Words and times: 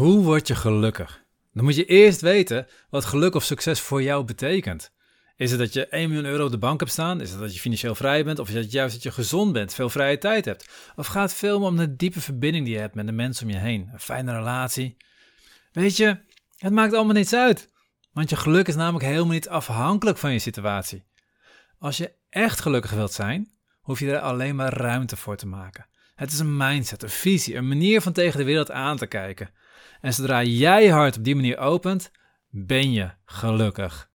Hoe 0.00 0.22
word 0.22 0.46
je 0.46 0.54
gelukkig? 0.54 1.24
Dan 1.52 1.64
moet 1.64 1.76
je 1.76 1.84
eerst 1.84 2.20
weten 2.20 2.66
wat 2.90 3.04
geluk 3.04 3.34
of 3.34 3.44
succes 3.44 3.80
voor 3.80 4.02
jou 4.02 4.24
betekent. 4.24 4.92
Is 5.36 5.50
het 5.50 5.60
dat 5.60 5.72
je 5.72 5.86
1 5.86 6.08
miljoen 6.08 6.30
euro 6.30 6.44
op 6.44 6.50
de 6.50 6.58
bank 6.58 6.80
hebt 6.80 6.92
staan? 6.92 7.20
Is 7.20 7.30
het 7.30 7.40
dat 7.40 7.54
je 7.54 7.60
financieel 7.60 7.94
vrij 7.94 8.24
bent? 8.24 8.38
Of 8.38 8.48
is 8.48 8.54
het 8.54 8.72
juist 8.72 8.94
dat 8.94 9.02
je 9.02 9.10
gezond 9.10 9.52
bent, 9.52 9.74
veel 9.74 9.90
vrije 9.90 10.18
tijd 10.18 10.44
hebt? 10.44 10.68
Of 10.96 11.06
gaat 11.06 11.30
het 11.30 11.38
veel 11.38 11.58
meer 11.58 11.68
om 11.68 11.76
de 11.76 11.96
diepe 11.96 12.20
verbinding 12.20 12.64
die 12.64 12.74
je 12.74 12.80
hebt 12.80 12.94
met 12.94 13.06
de 13.06 13.12
mensen 13.12 13.46
om 13.46 13.52
je 13.52 13.58
heen? 13.58 13.88
Een 13.92 14.00
fijne 14.00 14.32
relatie? 14.32 14.96
Weet 15.72 15.96
je, 15.96 16.18
het 16.56 16.72
maakt 16.72 16.94
allemaal 16.94 17.14
niets 17.14 17.34
uit. 17.34 17.72
Want 18.12 18.30
je 18.30 18.36
geluk 18.36 18.68
is 18.68 18.76
namelijk 18.76 19.04
helemaal 19.04 19.32
niet 19.32 19.48
afhankelijk 19.48 20.18
van 20.18 20.32
je 20.32 20.38
situatie. 20.38 21.04
Als 21.78 21.96
je 21.96 22.12
echt 22.28 22.60
gelukkig 22.60 22.90
wilt 22.90 23.12
zijn, 23.12 23.52
hoef 23.80 23.98
je 23.98 24.12
er 24.12 24.20
alleen 24.20 24.56
maar 24.56 24.72
ruimte 24.72 25.16
voor 25.16 25.36
te 25.36 25.46
maken. 25.46 25.89
Het 26.20 26.32
is 26.32 26.38
een 26.38 26.56
mindset, 26.56 27.02
een 27.02 27.08
visie, 27.08 27.56
een 27.56 27.68
manier 27.68 28.00
van 28.00 28.12
tegen 28.12 28.38
de 28.38 28.44
wereld 28.44 28.70
aan 28.70 28.96
te 28.96 29.06
kijken. 29.06 29.50
En 30.00 30.12
zodra 30.14 30.42
jij 30.42 30.84
je 30.84 30.92
hart 30.92 31.16
op 31.16 31.24
die 31.24 31.34
manier 31.34 31.58
opent, 31.58 32.10
ben 32.50 32.92
je 32.92 33.10
gelukkig. 33.24 34.10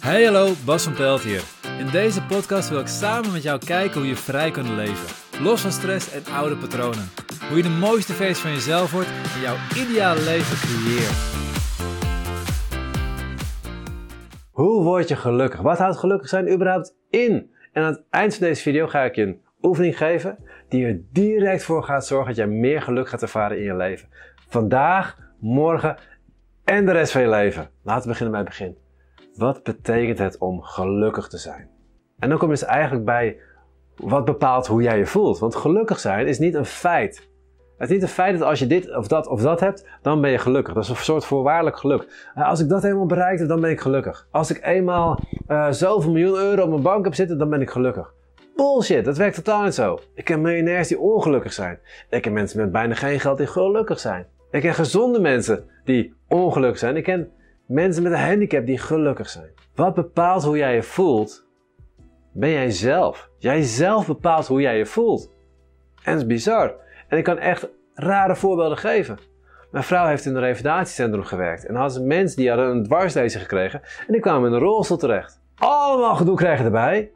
Hey 0.00 0.24
hallo, 0.24 0.52
Bas 0.64 0.82
van 0.82 0.92
Pelt 0.92 1.22
hier. 1.22 1.42
In 1.78 1.90
deze 1.90 2.22
podcast 2.22 2.68
wil 2.68 2.80
ik 2.80 2.86
samen 2.86 3.32
met 3.32 3.42
jou 3.42 3.58
kijken 3.64 4.00
hoe 4.00 4.08
je 4.08 4.16
vrij 4.16 4.50
kunt 4.50 4.68
leven. 4.68 5.14
Los 5.42 5.60
van 5.60 5.72
stress 5.72 6.10
en 6.10 6.24
oude 6.32 6.56
patronen. 6.56 7.10
Hoe 7.48 7.56
je 7.56 7.62
de 7.62 7.68
mooiste 7.68 8.12
versie 8.12 8.42
van 8.42 8.52
jezelf 8.52 8.92
wordt 8.92 9.08
en 9.34 9.40
jouw 9.40 9.56
ideale 9.76 10.22
leven 10.22 10.56
creëert. 10.56 11.36
Hoe 14.50 14.82
word 14.82 15.08
je 15.08 15.16
gelukkig? 15.16 15.60
Wat 15.60 15.78
houdt 15.78 15.98
gelukkig 15.98 16.28
zijn 16.28 16.52
überhaupt 16.52 16.94
in? 17.10 17.56
En 17.78 17.84
aan 17.84 17.92
het 17.92 18.04
eind 18.10 18.34
van 18.34 18.46
deze 18.46 18.62
video 18.62 18.86
ga 18.86 19.04
ik 19.04 19.14
je 19.14 19.22
een 19.22 19.40
oefening 19.62 19.96
geven 19.96 20.38
die 20.68 20.86
er 20.86 21.00
direct 21.12 21.62
voor 21.62 21.82
gaat 21.82 22.06
zorgen 22.06 22.26
dat 22.26 22.36
jij 22.36 22.46
meer 22.46 22.82
geluk 22.82 23.08
gaat 23.08 23.22
ervaren 23.22 23.58
in 23.58 23.64
je 23.64 23.76
leven. 23.76 24.08
Vandaag, 24.48 25.18
morgen 25.40 25.96
en 26.64 26.86
de 26.86 26.92
rest 26.92 27.12
van 27.12 27.20
je 27.20 27.28
leven. 27.28 27.70
Laten 27.82 28.02
we 28.02 28.08
beginnen 28.08 28.30
bij 28.30 28.40
het 28.40 28.48
begin. 28.48 28.78
Wat 29.34 29.62
betekent 29.62 30.18
het 30.18 30.38
om 30.38 30.62
gelukkig 30.62 31.28
te 31.28 31.38
zijn? 31.38 31.68
En 32.18 32.28
dan 32.28 32.38
kom 32.38 32.48
je 32.48 32.54
dus 32.54 32.64
eigenlijk 32.64 33.04
bij 33.04 33.38
wat 33.96 34.24
bepaalt 34.24 34.66
hoe 34.66 34.82
jij 34.82 34.98
je 34.98 35.06
voelt. 35.06 35.38
Want 35.38 35.54
gelukkig 35.54 35.98
zijn 35.98 36.26
is 36.26 36.38
niet 36.38 36.54
een 36.54 36.64
feit. 36.64 37.27
Het 37.78 37.88
is 37.88 37.94
niet 37.94 38.02
een 38.02 38.08
feit 38.08 38.38
dat 38.38 38.48
als 38.48 38.58
je 38.58 38.66
dit 38.66 38.96
of 38.96 39.08
dat 39.08 39.26
of 39.26 39.42
dat 39.42 39.60
hebt, 39.60 39.86
dan 40.02 40.20
ben 40.20 40.30
je 40.30 40.38
gelukkig. 40.38 40.74
Dat 40.74 40.82
is 40.82 40.88
een 40.88 40.96
soort 40.96 41.24
voorwaardelijk 41.24 41.78
geluk. 41.78 42.30
Als 42.34 42.60
ik 42.60 42.68
dat 42.68 42.82
helemaal 42.82 43.06
bereikt 43.06 43.38
heb, 43.38 43.48
dan 43.48 43.60
ben 43.60 43.70
ik 43.70 43.80
gelukkig. 43.80 44.28
Als 44.30 44.50
ik 44.50 44.64
eenmaal 44.64 45.20
uh, 45.48 45.70
zoveel 45.70 46.12
miljoen 46.12 46.38
euro 46.38 46.62
op 46.62 46.68
mijn 46.68 46.82
bank 46.82 47.04
heb 47.04 47.14
zitten, 47.14 47.38
dan 47.38 47.50
ben 47.50 47.60
ik 47.60 47.70
gelukkig. 47.70 48.14
Bullshit, 48.56 49.04
dat 49.04 49.16
werkt 49.16 49.34
totaal 49.34 49.62
niet 49.62 49.74
zo. 49.74 49.98
Ik 50.14 50.24
ken 50.24 50.40
miljonairs 50.40 50.88
die 50.88 50.98
ongelukkig 50.98 51.52
zijn. 51.52 51.78
Ik 52.10 52.22
ken 52.22 52.32
mensen 52.32 52.60
met 52.60 52.72
bijna 52.72 52.94
geen 52.94 53.20
geld 53.20 53.38
die 53.38 53.46
gelukkig 53.46 53.98
zijn. 53.98 54.26
Ik 54.50 54.60
ken 54.60 54.74
gezonde 54.74 55.20
mensen 55.20 55.64
die 55.84 56.14
ongelukkig 56.28 56.78
zijn. 56.78 56.96
Ik 56.96 57.04
ken 57.04 57.30
mensen 57.66 58.02
met 58.02 58.12
een 58.12 58.18
handicap 58.18 58.66
die 58.66 58.78
gelukkig 58.78 59.28
zijn. 59.28 59.50
Wat 59.74 59.94
bepaalt 59.94 60.44
hoe 60.44 60.56
jij 60.56 60.74
je 60.74 60.82
voelt, 60.82 61.46
ben 62.32 62.50
jij 62.50 62.70
zelf. 62.70 63.30
Jij 63.38 63.62
zelf 63.62 64.06
bepaalt 64.06 64.46
hoe 64.46 64.60
jij 64.60 64.78
je 64.78 64.86
voelt. 64.86 65.32
En 66.02 66.12
dat 66.12 66.22
is 66.22 66.26
bizar. 66.26 66.74
En 67.08 67.18
ik 67.18 67.24
kan 67.24 67.38
echt 67.38 67.68
rare 67.94 68.36
voorbeelden 68.36 68.78
geven. 68.78 69.18
Mijn 69.70 69.84
vrouw 69.84 70.06
heeft 70.06 70.24
in 70.24 70.34
een 70.34 70.40
revalidatiecentrum 70.40 71.24
gewerkt. 71.24 71.66
En 71.66 71.90
ze 71.90 72.02
mensen 72.02 72.36
die 72.36 72.48
hadden 72.48 72.68
een 72.68 72.84
dwarslezen 72.84 73.40
gekregen. 73.40 73.80
En 74.06 74.12
die 74.12 74.20
kwamen 74.20 74.48
in 74.48 74.54
een 74.54 74.62
rolstoel 74.62 74.96
terecht. 74.96 75.40
Allemaal 75.54 76.16
gedoe 76.16 76.36
krijgen 76.36 76.64
erbij. 76.64 77.12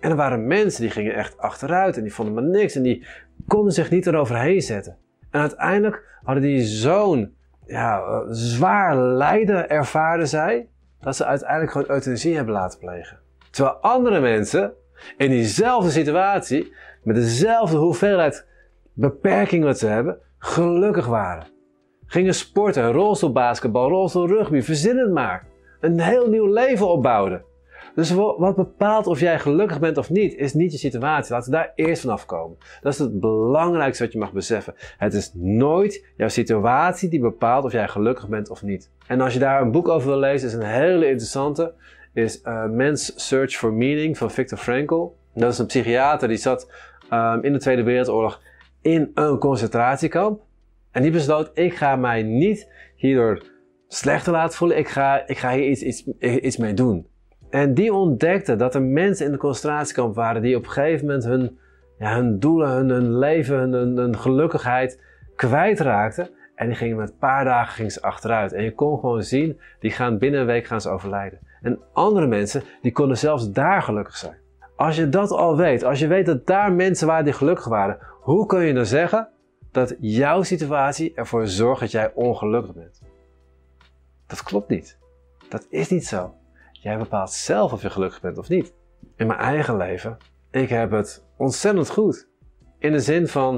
En 0.00 0.10
er 0.10 0.16
waren 0.16 0.46
mensen 0.46 0.82
die 0.82 0.90
gingen 0.90 1.14
echt 1.14 1.38
achteruit. 1.38 1.96
En 1.96 2.02
die 2.02 2.14
vonden 2.14 2.34
maar 2.34 2.42
niks. 2.42 2.74
En 2.74 2.82
die 2.82 3.06
konden 3.46 3.72
zich 3.72 3.90
niet 3.90 4.06
eroverheen 4.06 4.62
zetten. 4.62 4.96
En 5.30 5.40
uiteindelijk 5.40 6.18
hadden 6.22 6.42
die 6.42 6.60
zo'n 6.60 7.36
ja, 7.66 8.24
zwaar 8.28 8.96
lijden 8.96 9.68
ervaren 9.68 10.28
zij. 10.28 10.68
Dat 11.00 11.16
ze 11.16 11.24
uiteindelijk 11.24 11.72
gewoon 11.72 11.90
euthanasie 11.90 12.36
hebben 12.36 12.54
laten 12.54 12.78
plegen. 12.78 13.18
Terwijl 13.50 13.76
andere 13.76 14.20
mensen 14.20 14.72
in 15.16 15.30
diezelfde 15.30 15.90
situatie. 15.90 16.74
Met 17.02 17.16
dezelfde 17.16 17.76
hoeveelheid 17.76 18.46
beperkingen 18.94 19.66
wat 19.66 19.78
ze 19.78 19.86
hebben, 19.86 20.18
gelukkig 20.38 21.06
waren. 21.06 21.46
Gingen 22.06 22.34
sporten, 22.34 22.92
rolstoelbasketbal, 22.92 23.88
rolstoelrugby, 23.88 24.60
verzin 24.60 24.98
het 24.98 25.12
maar. 25.12 25.46
Een 25.80 26.00
heel 26.00 26.28
nieuw 26.28 26.52
leven 26.52 26.88
opbouwden. 26.88 27.44
Dus 27.94 28.10
wat 28.10 28.56
bepaalt 28.56 29.06
of 29.06 29.20
jij 29.20 29.38
gelukkig 29.38 29.80
bent 29.80 29.96
of 29.96 30.10
niet, 30.10 30.34
is 30.34 30.54
niet 30.54 30.72
je 30.72 30.78
situatie. 30.78 31.32
Laten 31.32 31.50
we 31.50 31.56
daar 31.56 31.72
eerst 31.74 32.02
vanaf 32.02 32.26
komen. 32.26 32.56
Dat 32.80 32.92
is 32.92 32.98
het 32.98 33.20
belangrijkste 33.20 34.02
wat 34.02 34.12
je 34.12 34.18
mag 34.18 34.32
beseffen. 34.32 34.74
Het 34.98 35.14
is 35.14 35.30
nooit 35.34 36.06
jouw 36.16 36.28
situatie 36.28 37.08
die 37.08 37.20
bepaalt 37.20 37.64
of 37.64 37.72
jij 37.72 37.88
gelukkig 37.88 38.28
bent 38.28 38.50
of 38.50 38.62
niet. 38.62 38.90
En 39.06 39.20
als 39.20 39.32
je 39.32 39.38
daar 39.38 39.62
een 39.62 39.70
boek 39.70 39.88
over 39.88 40.08
wil 40.08 40.18
lezen, 40.18 40.48
is 40.48 40.54
een 40.54 40.62
hele 40.62 41.06
interessante. 41.06 41.74
Is 42.12 42.40
uh, 42.44 42.66
Man's 42.66 43.12
Search 43.28 43.56
for 43.56 43.72
Meaning 43.72 44.18
van 44.18 44.30
Viktor 44.30 44.58
Frankl. 44.58 45.14
Dat 45.34 45.52
is 45.52 45.58
een 45.58 45.66
psychiater 45.66 46.28
die 46.28 46.36
zat 46.36 46.70
um, 47.12 47.42
in 47.42 47.52
de 47.52 47.58
Tweede 47.58 47.82
Wereldoorlog 47.82 48.40
in 48.82 49.10
een 49.14 49.38
concentratiekamp. 49.38 50.40
En 50.90 51.02
die 51.02 51.10
besloot, 51.10 51.50
ik 51.54 51.74
ga 51.74 51.96
mij 51.96 52.22
niet 52.22 52.70
hierdoor 52.96 53.42
slechter 53.88 54.32
laten 54.32 54.56
voelen. 54.56 54.78
Ik 54.78 54.88
ga, 54.88 55.26
ik 55.26 55.38
ga 55.38 55.52
hier 55.52 55.68
iets, 55.68 55.82
iets, 55.82 56.06
iets 56.18 56.56
mee 56.56 56.74
doen. 56.74 57.06
En 57.50 57.74
die 57.74 57.94
ontdekte 57.94 58.56
dat 58.56 58.74
er 58.74 58.82
mensen 58.82 59.26
in 59.26 59.32
de 59.32 59.38
concentratiekamp 59.38 60.14
waren 60.14 60.42
die 60.42 60.56
op 60.56 60.64
een 60.64 60.70
gegeven 60.70 61.06
moment 61.06 61.24
hun, 61.24 61.58
ja, 61.98 62.14
hun 62.14 62.38
doelen, 62.38 62.68
hun, 62.68 63.18
leven, 63.18 63.58
hun, 63.58 63.72
hun, 63.72 63.96
hun 63.96 64.18
gelukkigheid 64.18 65.00
kwijtraakten. 65.36 66.30
En 66.54 66.66
die 66.66 66.76
gingen 66.76 66.96
met 66.96 67.10
een 67.10 67.18
paar 67.18 67.44
dagen 67.44 67.74
gingen 67.74 67.90
ze 67.90 68.02
achteruit. 68.02 68.52
En 68.52 68.62
je 68.62 68.74
kon 68.74 68.98
gewoon 68.98 69.22
zien, 69.22 69.60
die 69.80 69.90
gaan 69.90 70.18
binnen 70.18 70.40
een 70.40 70.46
week 70.46 70.66
gaan 70.66 70.80
ze 70.80 70.88
overlijden. 70.88 71.38
En 71.62 71.78
andere 71.92 72.26
mensen, 72.26 72.62
die 72.82 72.92
konden 72.92 73.18
zelfs 73.18 73.50
daar 73.50 73.82
gelukkig 73.82 74.16
zijn. 74.16 74.36
Als 74.76 74.96
je 74.96 75.08
dat 75.08 75.30
al 75.30 75.56
weet, 75.56 75.84
als 75.84 75.98
je 75.98 76.06
weet 76.06 76.26
dat 76.26 76.46
daar 76.46 76.72
mensen 76.72 77.06
waren 77.06 77.24
die 77.24 77.32
gelukkig 77.32 77.68
waren, 77.68 77.98
hoe 78.22 78.46
kun 78.46 78.64
je 78.64 78.74
dan 78.74 78.86
zeggen 78.86 79.28
dat 79.70 79.96
jouw 80.00 80.42
situatie 80.42 81.12
ervoor 81.14 81.46
zorgt 81.46 81.80
dat 81.80 81.90
jij 81.90 82.12
ongelukkig 82.14 82.74
bent? 82.74 83.02
Dat 84.26 84.42
klopt 84.42 84.68
niet. 84.68 84.98
Dat 85.48 85.66
is 85.70 85.88
niet 85.88 86.06
zo. 86.06 86.34
Jij 86.72 86.98
bepaalt 86.98 87.30
zelf 87.30 87.72
of 87.72 87.82
je 87.82 87.90
gelukkig 87.90 88.20
bent 88.20 88.38
of 88.38 88.48
niet. 88.48 88.74
In 89.16 89.26
mijn 89.26 89.38
eigen 89.38 89.76
leven, 89.76 90.16
ik 90.50 90.68
heb 90.68 90.90
het 90.90 91.24
ontzettend 91.36 91.90
goed. 91.90 92.28
In 92.78 92.92
de 92.92 93.00
zin 93.00 93.28
van, 93.28 93.52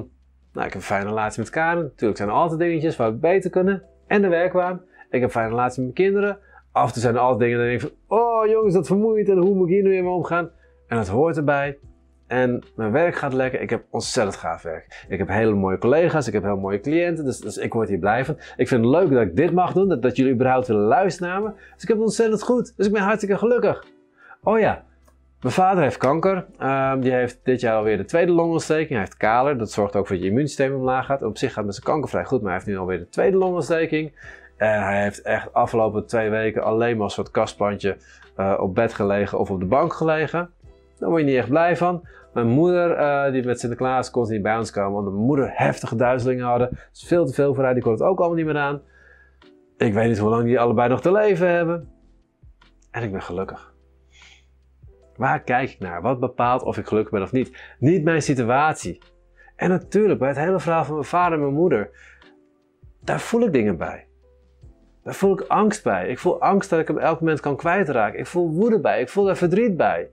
nou, 0.52 0.66
ik 0.66 0.72
heb 0.72 0.75
een 0.75 0.81
fijne 0.81 1.08
relatie 1.08 1.41
met 1.41 1.50
Karen. 1.50 1.82
Natuurlijk 1.82 2.19
zijn 2.19 2.28
er 2.28 2.34
altijd 2.34 2.60
dingetjes 2.60 2.96
waar 2.96 3.12
we 3.12 3.19
beter 3.19 3.50
kunnen. 3.50 3.82
En 4.06 4.22
de 4.22 4.28
werkwaan. 4.28 4.82
Ik 5.10 5.20
heb 5.20 5.22
een 5.22 5.31
fijne 5.31 5.48
relatie 5.48 5.82
met 5.84 5.94
mijn 5.94 6.10
kinderen. 6.10 6.38
Af 6.72 6.86
en 6.86 6.92
toe 6.92 7.02
zijn 7.02 7.14
er 7.14 7.20
altijd 7.20 7.41
dingen 7.41 7.58
dat 7.58 7.66
ik 7.66 7.81
denk 7.81 7.92
van, 8.08 8.19
oh 8.19 8.46
jongens, 8.46 8.75
dat 8.75 8.86
vermoeit 8.86 9.28
en 9.28 9.38
hoe 9.38 9.54
moet 9.54 9.69
ik 9.69 9.75
hier 9.75 9.82
nu 9.82 10.02
mee 10.02 10.12
omgaan? 10.12 10.50
En 10.86 10.96
dat 10.96 11.08
hoort 11.08 11.36
erbij. 11.36 11.78
En 12.27 12.62
mijn 12.77 12.93
werk 12.93 13.15
gaat 13.15 13.33
lekker. 13.33 13.61
Ik 13.61 13.71
heb 13.71 13.85
ontzettend 13.91 14.37
gaaf 14.37 14.62
werk. 14.62 15.05
Ik 15.09 15.19
heb 15.19 15.29
hele 15.29 15.55
mooie 15.55 15.79
collega's. 15.79 16.27
Ik 16.27 16.33
heb 16.33 16.43
heel 16.43 16.57
mooie 16.57 16.81
cliënten. 16.81 17.25
Dus, 17.25 17.39
dus 17.39 17.57
ik 17.57 17.73
word 17.73 17.89
hier 17.89 17.99
blij 17.99 18.25
van. 18.25 18.37
Ik 18.57 18.69
vind 18.69 18.85
het 18.85 18.91
leuk 18.95 19.11
dat 19.11 19.23
ik 19.23 19.37
dit 19.37 19.53
mag 19.53 19.73
doen. 19.73 19.89
Dat, 19.89 20.03
dat 20.03 20.17
jullie 20.17 20.33
überhaupt 20.33 20.67
willen 20.67 20.83
luisteren 20.83 21.29
naar 21.29 21.43
me. 21.43 21.49
Dus 21.75 21.83
ik 21.83 21.89
heb 21.89 21.97
het 21.97 22.07
ontzettend 22.07 22.43
goed. 22.43 22.73
Dus 22.77 22.87
ik 22.87 22.93
ben 22.93 23.03
hartstikke 23.03 23.39
gelukkig. 23.39 23.85
Oh 24.43 24.59
ja. 24.59 24.85
Mijn 25.41 25.55
vader 25.55 25.83
heeft 25.83 25.97
kanker. 25.97 26.47
Um, 26.62 27.01
die 27.01 27.12
heeft 27.12 27.41
dit 27.43 27.61
jaar 27.61 27.77
alweer 27.77 27.97
de 27.97 28.05
tweede 28.05 28.33
longontsteking. 28.33 28.91
Hij 28.91 28.99
heeft 28.99 29.17
kaler. 29.17 29.59
Dat 29.59 29.71
zorgt 29.71 29.97
ook 29.97 30.06
voor 30.06 30.17
dat 30.17 30.25
je 30.25 30.31
immuunsysteem 30.31 30.75
omlaag 30.75 31.06
gaat. 31.06 31.23
Op 31.23 31.39
zich 31.39 31.53
gaat 31.53 31.65
met 31.65 31.75
zijn 31.75 31.87
kanker 31.87 32.11
vrij 32.11 32.25
goed. 32.25 32.41
Maar 32.41 32.51
hij 32.51 32.55
heeft 32.55 32.67
nu 32.67 32.79
alweer 32.79 32.99
de 32.99 33.09
tweede 33.09 33.37
longontsteking. 33.37 34.12
En 34.56 34.83
hij 34.83 35.03
heeft 35.03 35.23
echt 35.23 35.53
afgelopen 35.53 36.06
twee 36.06 36.31
weken 36.31 36.62
alleen 36.62 36.97
maar 36.97 37.05
een 37.05 37.11
soort 37.11 37.31
kastplantje 37.31 37.97
uh, 38.37 38.59
op 38.61 38.75
bed 38.75 38.95
gelegen 38.95 39.39
of 39.39 39.51
op 39.51 39.61
de 39.61 39.67
bank 39.67 39.93
gelegen. 39.93 40.51
Daar 40.99 41.09
word 41.09 41.21
je 41.21 41.27
niet 41.27 41.37
echt 41.37 41.49
blij 41.49 41.77
van. 41.77 42.09
Mijn 42.32 42.49
moeder, 42.49 42.99
uh, 42.99 43.32
die 43.32 43.44
met 43.44 43.60
Sinterklaas 43.60 44.10
kon 44.10 44.28
niet 44.28 44.43
bij 44.43 44.56
ons 44.56 44.71
komen, 44.71 44.93
want 44.93 45.05
mijn 45.05 45.27
moeder 45.27 45.50
heftige 45.53 45.96
duizelingen 45.96 46.44
hadden. 46.44 46.70
Is 46.93 47.05
veel 47.06 47.26
te 47.26 47.32
veel 47.32 47.55
voor 47.55 47.64
haar, 47.64 47.75
die 47.75 47.82
kon 47.82 47.93
het 47.93 48.02
ook 48.02 48.19
allemaal 48.19 48.37
niet 48.37 48.46
meer 48.46 48.58
aan. 48.58 48.82
Ik 49.76 49.94
weet 49.94 50.08
niet 50.08 50.19
hoe 50.19 50.31
lang 50.31 50.44
die 50.44 50.61
allebei 50.61 50.88
nog 50.88 51.00
te 51.00 51.12
leven 51.12 51.49
hebben. 51.49 51.88
En 52.91 53.02
ik 53.02 53.12
ben 53.12 53.23
gelukkig. 53.23 53.75
Waar 55.17 55.43
kijk 55.43 55.70
ik 55.70 55.79
naar? 55.79 56.02
Wat 56.02 56.20
bepaalt 56.20 56.62
of 56.62 56.79
ik 56.79 56.87
gelukkig 56.87 57.12
ben 57.12 57.23
of 57.23 57.32
niet? 57.32 57.75
Niet 57.79 58.05
mijn 58.05 58.23
situatie. 58.23 59.02
En 59.56 59.69
natuurlijk, 59.69 60.19
bij 60.19 60.29
het 60.29 60.38
hele 60.38 60.61
verhaal 60.61 60.85
van 60.85 60.94
mijn 60.94 61.06
vader 61.06 61.32
en 61.32 61.41
mijn 61.41 61.55
moeder, 61.55 61.91
daar 63.00 63.20
voel 63.20 63.43
ik 63.43 63.52
dingen 63.52 63.76
bij. 63.76 64.06
Daar 65.02 65.14
voel 65.14 65.32
ik 65.32 65.41
angst 65.49 65.85
bij. 65.85 66.08
Ik 66.08 66.19
voel 66.19 66.41
angst 66.41 66.70
dat 66.70 66.81
ik 66.81 66.88
hem 66.88 66.99
elk 66.99 67.20
moment 67.20 67.41
kan 67.41 67.56
kwijtraken. 67.56 68.19
Ik 68.19 68.26
voel 68.26 68.50
woede 68.50 68.81
bij. 68.81 69.00
Ik 69.00 69.08
voel 69.08 69.25
daar 69.25 69.37
verdriet 69.37 69.76
bij. 69.76 70.11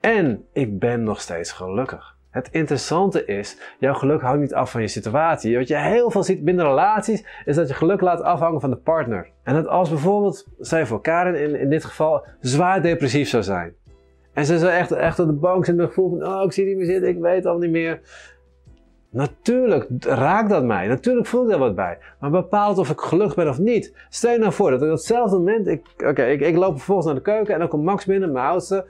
En 0.00 0.44
ik 0.52 0.78
ben 0.78 1.02
nog 1.02 1.20
steeds 1.20 1.52
gelukkig. 1.52 2.16
Het 2.30 2.48
interessante 2.50 3.24
is, 3.24 3.58
jouw 3.78 3.94
geluk 3.94 4.20
hangt 4.20 4.40
niet 4.40 4.54
af 4.54 4.70
van 4.70 4.80
je 4.80 4.88
situatie. 4.88 5.56
Wat 5.56 5.68
je 5.68 5.76
heel 5.76 6.10
veel 6.10 6.22
ziet 6.22 6.44
binnen 6.44 6.64
relaties, 6.64 7.26
is 7.44 7.56
dat 7.56 7.68
je 7.68 7.74
geluk 7.74 8.00
laat 8.00 8.22
afhangen 8.22 8.60
van 8.60 8.70
de 8.70 8.76
partner. 8.76 9.30
En 9.42 9.54
dat 9.54 9.66
als 9.66 9.88
bijvoorbeeld, 9.88 10.46
zij 10.58 10.86
voor 10.86 11.00
Karen 11.00 11.40
in, 11.40 11.60
in 11.60 11.70
dit 11.70 11.84
geval, 11.84 12.26
zwaar 12.40 12.82
depressief 12.82 13.28
zou 13.28 13.42
zijn. 13.42 13.74
En 14.32 14.44
ze 14.44 14.58
zou 14.58 14.72
echt, 14.72 14.90
echt 14.92 15.18
op 15.18 15.26
de 15.26 15.32
bank 15.32 15.64
zitten 15.64 15.76
met 15.76 15.84
het 15.84 15.94
gevoel 15.94 16.18
van, 16.18 16.28
oh 16.28 16.44
ik 16.44 16.52
zie 16.52 16.66
niet 16.66 16.76
meer 16.76 16.86
zitten, 16.86 17.08
ik 17.08 17.18
weet 17.18 17.46
al 17.46 17.58
niet 17.58 17.70
meer. 17.70 18.00
Natuurlijk 19.10 19.86
raakt 20.00 20.48
dat 20.48 20.64
mij. 20.64 20.86
Natuurlijk 20.86 21.26
voel 21.26 21.42
ik 21.42 21.48
daar 21.48 21.58
wat 21.58 21.74
bij. 21.74 21.98
Maar 22.20 22.30
bepaalt 22.30 22.78
of 22.78 22.90
ik 22.90 23.00
gelukkig 23.00 23.36
ben 23.36 23.48
of 23.48 23.58
niet. 23.58 23.94
Stel 24.08 24.32
je 24.32 24.38
nou 24.38 24.52
voor 24.52 24.70
dat 24.70 24.82
op 24.82 24.88
hetzelfde 24.88 25.36
moment. 25.36 25.78
Oké, 26.06 26.24
ik, 26.24 26.40
ik 26.40 26.56
loop 26.56 26.76
vervolgens 26.76 27.06
naar 27.06 27.14
de 27.16 27.20
keuken 27.20 27.54
en 27.54 27.60
dan 27.60 27.68
komt 27.68 27.84
Max 27.84 28.04
binnen, 28.04 28.32
mijn 28.32 28.46
oudste. 28.46 28.86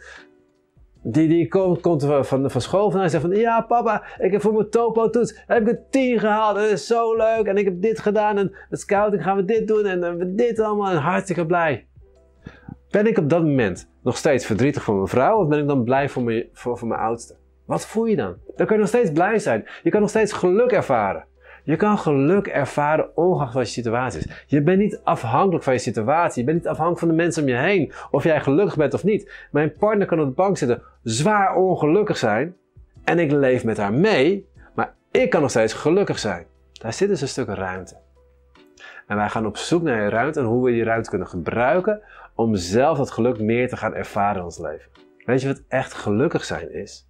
Die, 1.10 1.28
die 1.28 1.48
komt, 1.48 1.80
komt 1.80 2.04
van, 2.04 2.50
van 2.50 2.60
school 2.60 2.92
en 2.92 3.10
zegt 3.10 3.22
van... 3.22 3.36
Ja 3.36 3.60
papa, 3.60 4.04
ik 4.18 4.32
heb 4.32 4.40
voor 4.40 4.52
mijn 4.52 4.70
topo-toets 4.70 5.42
heb 5.46 5.62
ik 5.62 5.68
een 5.68 5.80
10 5.90 6.18
gehaald. 6.18 6.56
Dat 6.56 6.70
is 6.70 6.86
zo 6.86 7.16
leuk. 7.16 7.46
En 7.46 7.56
ik 7.56 7.64
heb 7.64 7.82
dit 7.82 7.98
gedaan. 7.98 8.38
En 8.38 8.56
met 8.70 8.80
scouting 8.80 9.22
gaan 9.22 9.36
we 9.36 9.44
dit 9.44 9.68
doen. 9.68 9.86
En, 9.86 10.04
en 10.04 10.36
dit 10.36 10.60
allemaal. 10.60 10.90
En 10.90 10.96
hartstikke 10.96 11.46
blij. 11.46 11.86
Ben 12.90 13.06
ik 13.06 13.18
op 13.18 13.28
dat 13.28 13.42
moment 13.42 13.90
nog 14.02 14.16
steeds 14.16 14.46
verdrietig 14.46 14.82
voor 14.82 14.94
mijn 14.94 15.06
vrouw? 15.06 15.40
Of 15.40 15.48
ben 15.48 15.58
ik 15.58 15.66
dan 15.66 15.84
blij 15.84 16.08
voor 16.08 16.22
mijn, 16.22 16.48
voor, 16.52 16.78
voor 16.78 16.88
mijn 16.88 17.00
oudste? 17.00 17.36
Wat 17.66 17.86
voel 17.86 18.06
je 18.06 18.16
dan? 18.16 18.36
Dan 18.56 18.66
kan 18.66 18.76
je 18.76 18.82
nog 18.82 18.90
steeds 18.90 19.12
blij 19.12 19.38
zijn. 19.38 19.68
Je 19.82 19.90
kan 19.90 20.00
nog 20.00 20.10
steeds 20.10 20.32
geluk 20.32 20.70
ervaren. 20.70 21.24
Je 21.68 21.76
kan 21.76 21.98
geluk 21.98 22.46
ervaren 22.46 23.16
ongeacht 23.16 23.54
wat 23.54 23.66
je 23.66 23.72
situatie 23.72 24.20
is. 24.20 24.44
Je 24.46 24.62
bent 24.62 24.78
niet 24.78 25.00
afhankelijk 25.04 25.64
van 25.64 25.72
je 25.72 25.78
situatie. 25.78 26.40
Je 26.40 26.46
bent 26.46 26.58
niet 26.58 26.68
afhankelijk 26.68 26.98
van 26.98 27.08
de 27.08 27.14
mensen 27.14 27.42
om 27.42 27.48
je 27.48 27.56
heen. 27.56 27.92
Of 28.10 28.24
jij 28.24 28.40
gelukkig 28.40 28.76
bent 28.76 28.94
of 28.94 29.04
niet. 29.04 29.32
Mijn 29.50 29.72
partner 29.72 30.06
kan 30.06 30.20
op 30.20 30.26
de 30.26 30.32
bank 30.32 30.56
zitten, 30.56 30.82
zwaar 31.02 31.56
ongelukkig 31.56 32.16
zijn. 32.16 32.56
En 33.04 33.18
ik 33.18 33.30
leef 33.30 33.64
met 33.64 33.76
haar 33.76 33.92
mee. 33.92 34.48
Maar 34.74 34.94
ik 35.10 35.30
kan 35.30 35.40
nog 35.40 35.50
steeds 35.50 35.72
gelukkig 35.72 36.18
zijn. 36.18 36.46
Daar 36.72 36.92
zit 36.92 37.08
dus 37.08 37.20
een 37.20 37.28
stuk 37.28 37.48
ruimte. 37.48 37.96
En 39.06 39.16
wij 39.16 39.28
gaan 39.28 39.46
op 39.46 39.56
zoek 39.56 39.82
naar 39.82 40.00
die 40.00 40.08
ruimte 40.08 40.40
en 40.40 40.46
hoe 40.46 40.64
we 40.64 40.70
die 40.70 40.84
ruimte 40.84 41.10
kunnen 41.10 41.28
gebruiken 41.28 42.02
om 42.34 42.54
zelf 42.54 42.98
dat 42.98 43.10
geluk 43.10 43.40
meer 43.40 43.68
te 43.68 43.76
gaan 43.76 43.94
ervaren 43.94 44.38
in 44.38 44.44
ons 44.44 44.58
leven. 44.58 44.90
Weet 45.24 45.40
je 45.40 45.48
wat 45.48 45.62
echt 45.68 45.94
gelukkig 45.94 46.44
zijn 46.44 46.72
is? 46.72 47.08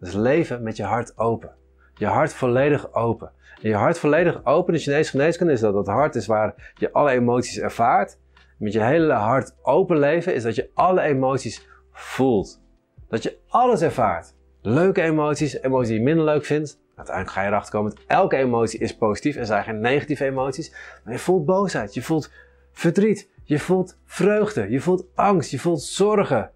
Dus 0.00 0.14
leven 0.14 0.62
met 0.62 0.76
je 0.76 0.84
hart 0.84 1.18
open. 1.18 1.58
Je 2.00 2.06
hart 2.06 2.34
volledig 2.34 2.94
open. 2.94 3.32
En 3.62 3.68
je 3.68 3.74
hart 3.74 3.98
volledig 3.98 4.44
open, 4.44 4.72
de 4.72 4.78
Chinese 4.78 5.10
geneeskunde 5.10 5.52
is 5.52 5.60
dat 5.60 5.74
het 5.74 5.86
hart 5.86 6.14
is 6.14 6.26
waar 6.26 6.72
je 6.74 6.92
alle 6.92 7.10
emoties 7.10 7.58
ervaart. 7.58 8.18
Met 8.58 8.72
je 8.72 8.80
hele 8.80 9.12
hart 9.12 9.56
open 9.62 9.98
leven 9.98 10.34
is 10.34 10.42
dat 10.42 10.54
je 10.54 10.70
alle 10.74 11.00
emoties 11.00 11.68
voelt. 11.92 12.62
Dat 13.08 13.22
je 13.22 13.38
alles 13.48 13.82
ervaart. 13.82 14.34
Leuke 14.62 15.02
emoties, 15.02 15.62
emoties 15.62 15.88
die 15.88 15.98
je 15.98 16.04
minder 16.04 16.24
leuk 16.24 16.44
vindt. 16.44 16.80
Uiteindelijk 16.96 17.36
ga 17.36 17.42
je 17.42 17.48
erachter 17.48 17.72
komen 17.72 17.94
dat 17.94 18.04
elke 18.06 18.36
emotie 18.36 18.80
is 18.80 18.96
positief. 18.96 19.36
Er 19.36 19.46
zijn 19.46 19.64
geen 19.64 19.80
negatieve 19.80 20.24
emoties. 20.24 20.74
Maar 21.04 21.12
je 21.12 21.18
voelt 21.18 21.44
boosheid, 21.44 21.94
je 21.94 22.02
voelt 22.02 22.32
verdriet, 22.72 23.30
je 23.44 23.58
voelt 23.58 23.98
vreugde, 24.04 24.70
je 24.70 24.80
voelt 24.80 25.06
angst, 25.14 25.50
je 25.50 25.58
voelt 25.58 25.82
zorgen. 25.82 26.50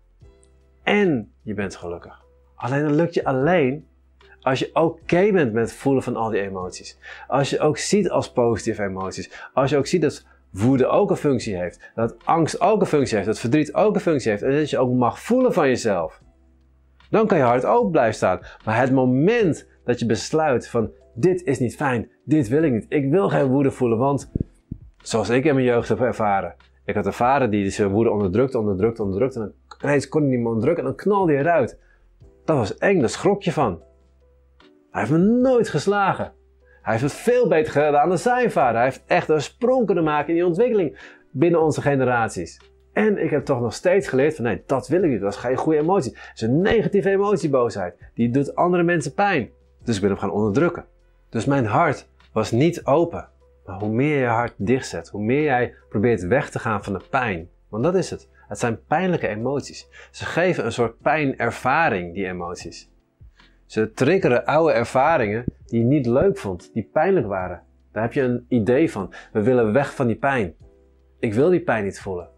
En 0.82 1.32
je 1.42 1.54
bent 1.54 1.76
gelukkig. 1.76 2.22
Alleen 2.54 2.82
dat 2.82 2.94
lukt 2.94 3.14
je 3.14 3.24
alleen 3.24 3.86
als 4.44 4.58
je 4.58 4.70
oké 4.72 5.32
bent 5.32 5.52
met 5.52 5.62
het 5.62 5.78
voelen 5.78 6.02
van 6.02 6.16
al 6.16 6.30
die 6.30 6.40
emoties. 6.40 6.98
Als 7.28 7.50
je 7.50 7.60
ook 7.60 7.78
ziet 7.78 8.10
als 8.10 8.32
positieve 8.32 8.82
emoties. 8.82 9.48
Als 9.54 9.70
je 9.70 9.76
ook 9.76 9.86
ziet 9.86 10.02
dat 10.02 10.26
woede 10.50 10.86
ook 10.86 11.10
een 11.10 11.16
functie 11.16 11.56
heeft. 11.56 11.92
Dat 11.94 12.16
angst 12.24 12.60
ook 12.60 12.80
een 12.80 12.86
functie 12.86 13.14
heeft. 13.14 13.28
Dat 13.28 13.38
verdriet 13.38 13.74
ook 13.74 13.94
een 13.94 14.00
functie 14.00 14.30
heeft. 14.30 14.42
En 14.42 14.52
dat 14.52 14.70
je 14.70 14.78
ook 14.78 14.92
mag 14.92 15.20
voelen 15.20 15.52
van 15.52 15.68
jezelf. 15.68 16.22
Dan 17.10 17.26
kan 17.26 17.38
je 17.38 17.44
hart 17.44 17.64
open 17.64 17.90
blijven 17.90 18.14
staan. 18.14 18.40
Maar 18.64 18.80
het 18.80 18.92
moment 18.92 19.68
dat 19.84 19.98
je 19.98 20.06
besluit 20.06 20.68
van 20.68 20.90
dit 21.14 21.42
is 21.42 21.58
niet 21.58 21.76
fijn. 21.76 22.10
Dit 22.24 22.48
wil 22.48 22.62
ik 22.62 22.72
niet. 22.72 22.86
Ik 22.88 23.10
wil 23.10 23.28
geen 23.28 23.46
woede 23.46 23.70
voelen. 23.70 23.98
Want 23.98 24.32
zoals 25.02 25.28
ik 25.28 25.44
in 25.44 25.54
mijn 25.54 25.66
jeugd 25.66 25.88
heb 25.88 26.00
ervaren. 26.00 26.54
Ik 26.84 26.94
had 26.94 27.06
een 27.06 27.12
vader 27.12 27.50
die 27.50 27.70
zijn 27.70 27.88
woede 27.88 28.10
onderdrukt, 28.10 28.54
onderdrukt, 28.54 29.00
onderdrukt. 29.00 29.34
En 29.34 29.40
dan 29.40 29.78
ineens 29.82 30.08
kon 30.08 30.20
hij 30.20 30.30
niet 30.30 30.38
meer 30.38 30.48
onderdrukken. 30.48 30.84
En 30.84 30.90
dan 30.90 30.98
knalde 30.98 31.32
hij 31.32 31.40
eruit. 31.40 31.78
Dat 32.44 32.56
was 32.56 32.78
eng, 32.78 33.00
daar 33.00 33.08
schrok 33.08 33.42
je 33.42 33.52
van. 33.52 33.82
Hij 34.94 35.02
heeft 35.02 35.14
me 35.14 35.18
nooit 35.18 35.68
geslagen. 35.68 36.32
Hij 36.82 36.92
heeft 36.92 37.02
het 37.02 37.12
veel 37.12 37.48
beter 37.48 37.72
gedaan 37.72 38.08
dan 38.08 38.18
zijn 38.18 38.50
vader. 38.50 38.74
Hij 38.74 38.84
heeft 38.84 39.02
echt 39.06 39.28
een 39.28 39.42
sprong 39.42 39.86
kunnen 39.86 40.04
maken 40.04 40.28
in 40.28 40.34
die 40.34 40.46
ontwikkeling 40.46 40.98
binnen 41.30 41.62
onze 41.62 41.80
generaties. 41.80 42.60
En 42.92 43.18
ik 43.18 43.30
heb 43.30 43.44
toch 43.44 43.60
nog 43.60 43.74
steeds 43.74 44.08
geleerd 44.08 44.34
van 44.34 44.44
nee, 44.44 44.62
dat 44.66 44.88
wil 44.88 45.02
ik 45.02 45.10
niet. 45.10 45.20
Dat 45.20 45.32
is 45.32 45.38
geen 45.38 45.56
goede 45.56 45.78
emotie. 45.78 46.12
Dat 46.12 46.30
is 46.34 46.40
een 46.40 46.60
negatieve 46.60 47.10
emotie, 47.10 47.50
boosheid. 47.50 47.94
Die 48.14 48.30
doet 48.30 48.54
andere 48.54 48.82
mensen 48.82 49.14
pijn. 49.14 49.50
Dus 49.84 49.94
ik 49.94 50.00
ben 50.00 50.10
hem 50.10 50.18
gaan 50.18 50.30
onderdrukken. 50.30 50.84
Dus 51.30 51.44
mijn 51.44 51.66
hart 51.66 52.08
was 52.32 52.50
niet 52.50 52.84
open. 52.84 53.28
Maar 53.66 53.78
hoe 53.78 53.92
meer 53.92 54.18
je 54.18 54.26
hart 54.26 54.54
dichtzet, 54.56 55.08
hoe 55.08 55.22
meer 55.22 55.42
jij 55.42 55.74
probeert 55.88 56.26
weg 56.26 56.50
te 56.50 56.58
gaan 56.58 56.84
van 56.84 56.92
de 56.92 57.04
pijn. 57.10 57.48
Want 57.68 57.84
dat 57.84 57.94
is 57.94 58.10
het. 58.10 58.28
Het 58.48 58.58
zijn 58.58 58.84
pijnlijke 58.84 59.28
emoties. 59.28 59.88
Ze 60.10 60.24
geven 60.24 60.64
een 60.64 60.72
soort 60.72 61.00
pijnervaring, 61.00 62.14
die 62.14 62.26
emoties. 62.26 62.92
Ze 63.66 63.90
triggeren 63.90 64.44
oude 64.44 64.72
ervaringen 64.72 65.44
die 65.66 65.80
je 65.80 65.86
niet 65.86 66.06
leuk 66.06 66.38
vond, 66.38 66.70
die 66.72 66.88
pijnlijk 66.92 67.26
waren. 67.26 67.62
Daar 67.92 68.02
heb 68.02 68.12
je 68.12 68.22
een 68.22 68.46
idee 68.48 68.90
van. 68.90 69.12
We 69.32 69.42
willen 69.42 69.72
weg 69.72 69.94
van 69.94 70.06
die 70.06 70.16
pijn. 70.16 70.54
Ik 71.18 71.34
wil 71.34 71.50
die 71.50 71.62
pijn 71.62 71.84
niet 71.84 72.00
voelen. 72.00 72.28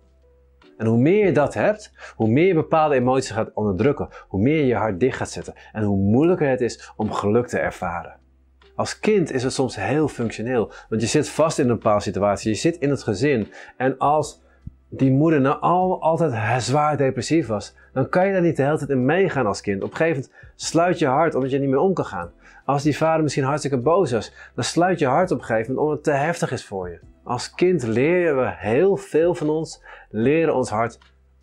En 0.77 0.87
hoe 0.87 0.99
meer 0.99 1.25
je 1.25 1.33
dat 1.33 1.55
hebt, 1.55 1.93
hoe 2.17 2.29
meer 2.29 2.47
je 2.47 2.55
bepaalde 2.55 2.95
emoties 2.95 3.31
gaat 3.31 3.55
onderdrukken, 3.55 4.09
hoe 4.29 4.41
meer 4.41 4.57
je 4.57 4.67
je 4.67 4.75
hart 4.75 5.01
dicht 5.01 5.17
gaat 5.17 5.31
zetten 5.31 5.55
en 5.73 5.83
hoe 5.83 5.99
moeilijker 5.99 6.49
het 6.49 6.61
is 6.61 6.93
om 6.97 7.13
geluk 7.13 7.47
te 7.47 7.59
ervaren. 7.59 8.17
Als 8.75 8.99
kind 8.99 9.33
is 9.33 9.43
het 9.43 9.53
soms 9.53 9.77
heel 9.77 10.09
functioneel, 10.09 10.73
want 10.89 11.01
je 11.01 11.07
zit 11.09 11.29
vast 11.29 11.59
in 11.59 11.69
een 11.69 11.77
bepaalde 11.77 12.03
situatie, 12.03 12.51
je 12.51 12.57
zit 12.57 12.77
in 12.77 12.91
het 12.91 13.03
gezin 13.03 13.53
en 13.77 13.99
als 13.99 14.43
die 14.89 15.11
moeder 15.11 15.41
nou 15.41 15.61
al, 15.61 16.03
altijd 16.03 16.63
zwaar 16.63 16.97
depressief 16.97 17.47
was, 17.47 17.75
dan 17.93 18.09
kan 18.09 18.27
je 18.27 18.33
daar 18.33 18.43
niet 18.43 18.57
de 18.57 18.63
hele 18.63 18.79
tijd 18.79 18.91
in 18.91 19.05
meegaan 19.05 19.47
als 19.47 19.61
kind. 19.61 19.83
Op 19.83 19.91
een 19.91 19.97
gegeven 19.97 20.23
moment 20.23 20.53
sluit 20.55 20.99
je 20.99 21.07
hart 21.07 21.35
omdat 21.35 21.51
je 21.51 21.59
niet 21.59 21.69
meer 21.69 21.79
om 21.79 21.95
kan 21.95 22.05
gaan. 22.05 22.31
Als 22.65 22.83
die 22.83 22.97
vader 22.97 23.23
misschien 23.23 23.45
hartstikke 23.45 23.79
boos 23.79 24.13
was, 24.13 24.33
dan 24.55 24.65
sluit 24.65 24.99
je 24.99 25.07
hart 25.07 25.31
op 25.31 25.39
een 25.39 25.45
gegeven 25.45 25.75
moment 25.75 25.89
omdat 25.89 26.05
het 26.07 26.15
te 26.15 26.25
heftig 26.25 26.53
is 26.53 26.67
voor 26.67 26.89
je. 26.89 26.99
Als 27.25 27.55
kind 27.55 27.83
leren 27.83 28.37
we 28.37 28.53
heel 28.57 28.97
veel 28.97 29.35
van 29.35 29.49
ons, 29.49 29.83
leren 30.11 30.55
ons 30.55 30.71
hart 30.71 30.99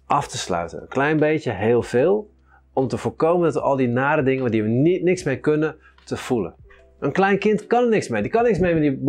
af 0.06 0.28
te 0.28 0.38
sluiten. 0.38 0.81
Een 0.81 0.88
klein 0.88 1.18
beetje, 1.18 1.51
heel 1.51 1.81
veel, 1.81 2.30
om 2.74 2.88
te 2.88 2.98
voorkomen 2.98 3.44
dat 3.44 3.54
we 3.54 3.62
al 3.62 3.75
die 3.75 3.88
nare 3.88 4.24
dingen 4.24 4.51
die 4.51 4.63
we 4.63 4.69
niet, 4.69 5.04
niks 5.04 5.24
mee 5.24 5.40
kunnen, 5.40 5.75
te 6.06 6.18
voelen. 6.18 6.56
Een 7.00 7.12
klein 7.12 7.40
kind 7.40 7.68
kan 7.68 7.84
er 7.84 7.90
niks 7.90 8.07
mee. 8.07 8.22
Die 8.22 8.31
kan 8.31 8.44
niks 8.44 8.60
mee 8.60 8.74
met 8.74 8.81
die 8.81 9.00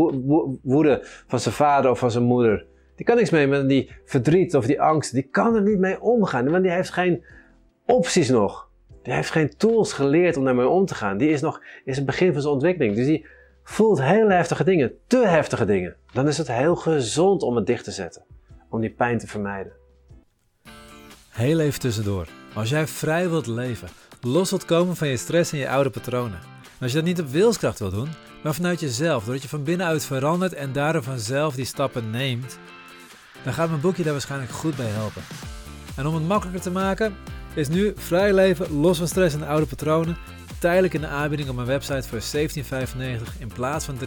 woede 0.63 0.99
van 1.27 1.41
zijn 1.41 1.55
vader 1.55 1.91
of 1.91 1.99
van 1.99 2.11
zijn 2.11 2.25
moeder. 2.25 2.67
Die 2.97 3.07
kan 3.07 3.17
niks 3.17 3.31
mee 3.31 3.47
met 3.47 3.69
die 3.69 3.91
verdriet 4.05 4.55
of 4.55 4.67
die 4.67 4.81
angst. 4.81 5.13
Die 5.13 5.23
kan 5.23 5.55
er 5.55 5.63
niet 5.63 5.79
mee 5.79 6.01
omgaan, 6.01 6.51
want 6.51 6.63
die 6.63 6.73
heeft 6.73 6.91
geen 6.91 7.25
opties 7.87 8.29
nog. 8.29 8.69
Die 9.03 9.13
heeft 9.13 9.31
geen 9.31 9.57
tools 9.57 9.93
geleerd 9.93 10.37
om 10.37 10.45
daarmee 10.45 10.69
om 10.69 10.87
te 10.87 10.95
gaan. 10.95 11.17
Die 11.17 11.29
is 11.29 11.41
nog 11.41 11.61
in 11.85 11.95
het 11.95 12.07
begin 12.07 12.33
van 12.33 12.43
zijn 12.43 12.55
ontwikkeling. 12.55 12.97
Dus 12.97 13.07
die 13.07 13.27
voelt 13.65 14.03
heel 14.03 14.29
heftige 14.29 14.65
dingen, 14.65 14.93
te 15.07 15.27
heftige 15.27 15.65
dingen. 15.65 15.97
Dan 16.13 16.29
is 16.29 16.39
het 16.39 16.49
heel 16.49 16.77
gezond 16.77 17.43
om 17.43 17.57
het 17.57 17.67
dicht 17.67 17.85
te 17.85 17.91
zetten. 17.91 18.23
Om 18.71 18.81
die 18.81 18.91
pijn 18.91 19.19
te 19.19 19.27
vermijden. 19.27 19.73
Heel 21.31 21.61
even 21.61 21.81
tussendoor. 21.81 22.29
Als 22.55 22.71
jij 22.71 22.87
vrij 22.87 23.29
wilt 23.29 23.47
leven, 23.47 23.89
los 24.21 24.51
wilt 24.51 24.65
komen 24.65 24.97
van 24.97 25.09
je 25.09 25.17
stress 25.17 25.53
en 25.53 25.59
je 25.59 25.69
oude 25.69 25.91
patronen. 25.91 26.39
En 26.63 26.81
als 26.81 26.91
je 26.91 26.97
dat 26.97 27.07
niet 27.07 27.21
op 27.21 27.29
wilskracht 27.29 27.79
wilt 27.79 27.93
doen, 27.93 28.09
maar 28.43 28.55
vanuit 28.55 28.81
jezelf, 28.81 29.25
doordat 29.25 29.43
je 29.43 29.49
van 29.49 29.65
binnenuit 29.65 30.05
verandert 30.05 30.53
en 30.53 30.73
daardoor 30.73 31.03
vanzelf 31.03 31.55
die 31.55 31.65
stappen 31.65 32.11
neemt, 32.11 32.59
dan 33.45 33.53
gaat 33.53 33.69
mijn 33.69 33.81
boekje 33.81 34.03
daar 34.03 34.13
waarschijnlijk 34.13 34.53
goed 34.53 34.77
bij 34.77 34.87
helpen. 34.87 35.23
En 35.97 36.07
om 36.07 36.15
het 36.15 36.27
makkelijker 36.27 36.63
te 36.63 36.71
maken, 36.71 37.17
is 37.55 37.69
nu 37.69 37.93
vrij 37.97 38.33
leven 38.33 38.81
los 38.81 38.99
van 38.99 39.09
stress 39.09 39.35
en 39.35 39.47
oude 39.47 39.67
patronen 39.67 40.17
tijdelijk 40.59 40.95
in 40.95 41.01
de 41.01 41.07
aanbieding 41.07 41.49
op 41.49 41.55
mijn 41.55 41.67
website 41.67 42.09
voor 42.09 42.41
17,95 43.27 43.39
in 43.39 43.49
plaats 43.49 43.85
van 43.85 43.97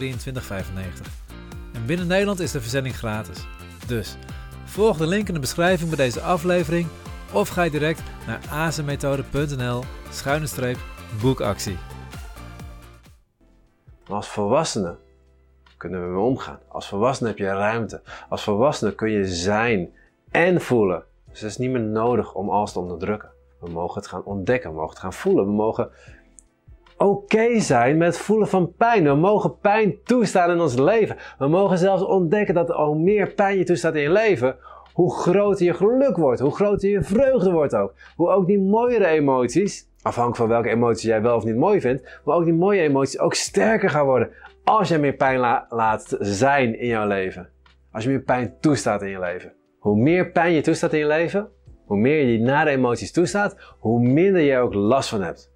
En 1.72 1.86
binnen 1.86 2.06
Nederland 2.06 2.40
is 2.40 2.50
de 2.50 2.60
verzending 2.60 2.96
gratis. 2.96 3.38
Dus 3.86 4.16
volg 4.64 4.96
de 4.96 5.06
link 5.06 5.28
in 5.28 5.34
de 5.34 5.40
beschrijving 5.40 5.88
bij 5.88 6.04
deze 6.04 6.20
aflevering 6.20 6.88
of 7.32 7.48
ga 7.48 7.68
direct 7.68 8.02
naar 8.26 8.40
azemethode.nl 8.50 9.84
schuine 10.10 10.74
boekactie. 11.20 11.76
Als 14.06 14.28
volwassene 14.28 14.96
kunnen 15.78 16.14
we 16.14 16.20
omgaan. 16.20 16.58
Als 16.68 16.88
volwassene 16.88 17.28
heb 17.28 17.38
je 17.38 17.46
ruimte. 17.46 18.00
Als 18.28 18.42
volwassene 18.42 18.94
kun 18.94 19.10
je 19.10 19.26
zijn 19.26 19.90
en 20.30 20.60
voelen. 20.60 21.04
Dus 21.30 21.40
het 21.40 21.50
is 21.50 21.56
niet 21.56 21.70
meer 21.70 21.80
nodig 21.80 22.34
om 22.34 22.50
alles 22.50 22.72
te 22.72 22.78
onderdrukken. 22.78 23.30
We 23.60 23.70
mogen 23.70 24.00
het 24.00 24.10
gaan 24.10 24.24
ontdekken, 24.24 24.70
we 24.70 24.76
mogen 24.76 24.90
het 24.90 24.98
gaan 24.98 25.12
voelen. 25.12 25.44
We 25.44 25.52
mogen 25.52 25.90
oké 26.96 27.60
zijn 27.60 27.96
met 27.96 28.18
voelen 28.18 28.48
van 28.48 28.72
pijn. 28.76 29.04
We 29.04 29.14
mogen 29.14 29.58
pijn 29.58 30.02
toestaan 30.04 30.50
in 30.50 30.60
ons 30.60 30.74
leven. 30.74 31.16
We 31.38 31.48
mogen 31.48 31.78
zelfs 31.78 32.02
ontdekken 32.02 32.54
dat 32.54 32.68
hoe 32.68 32.98
meer 32.98 33.32
pijn 33.32 33.58
je 33.58 33.64
toestaat 33.64 33.94
in 33.94 34.02
je 34.02 34.10
leven, 34.10 34.56
hoe 34.92 35.14
groter 35.14 35.66
je 35.66 35.74
geluk 35.74 36.16
wordt, 36.16 36.40
hoe 36.40 36.54
groter 36.54 36.88
je 36.88 37.02
vreugde 37.02 37.50
wordt 37.50 37.74
ook. 37.74 37.94
Hoe 38.16 38.28
ook 38.28 38.46
die 38.46 38.60
mooiere 38.60 39.06
emoties, 39.06 39.88
afhankelijk 40.02 40.36
van 40.36 40.48
welke 40.48 40.68
emoties 40.68 41.02
jij 41.02 41.22
wel 41.22 41.36
of 41.36 41.44
niet 41.44 41.56
mooi 41.56 41.80
vindt, 41.80 42.20
maar 42.24 42.36
ook 42.36 42.44
die 42.44 42.54
mooie 42.54 42.80
emoties 42.80 43.18
ook 43.18 43.34
sterker 43.34 43.90
gaan 43.90 44.06
worden 44.06 44.30
als 44.68 44.88
je 44.88 44.98
meer 44.98 45.12
pijn 45.12 45.38
laat 45.68 46.16
zijn 46.18 46.78
in 46.78 46.86
jouw 46.86 47.06
leven. 47.06 47.48
Als 47.92 48.04
je 48.04 48.10
meer 48.10 48.20
pijn 48.20 48.54
toestaat 48.60 49.02
in 49.02 49.08
je 49.08 49.18
leven. 49.18 49.52
Hoe 49.78 49.96
meer 49.96 50.30
pijn 50.30 50.52
je 50.52 50.60
toestaat 50.60 50.92
in 50.92 50.98
je 50.98 51.06
leven, 51.06 51.48
hoe 51.84 51.96
meer 51.96 52.18
je 52.18 52.26
die 52.26 52.46
nare 52.46 52.70
emoties 52.70 53.12
toestaat, 53.12 53.56
hoe 53.78 54.00
minder 54.00 54.40
je 54.40 54.58
ook 54.58 54.74
last 54.74 55.08
van 55.08 55.22
hebt. 55.22 55.52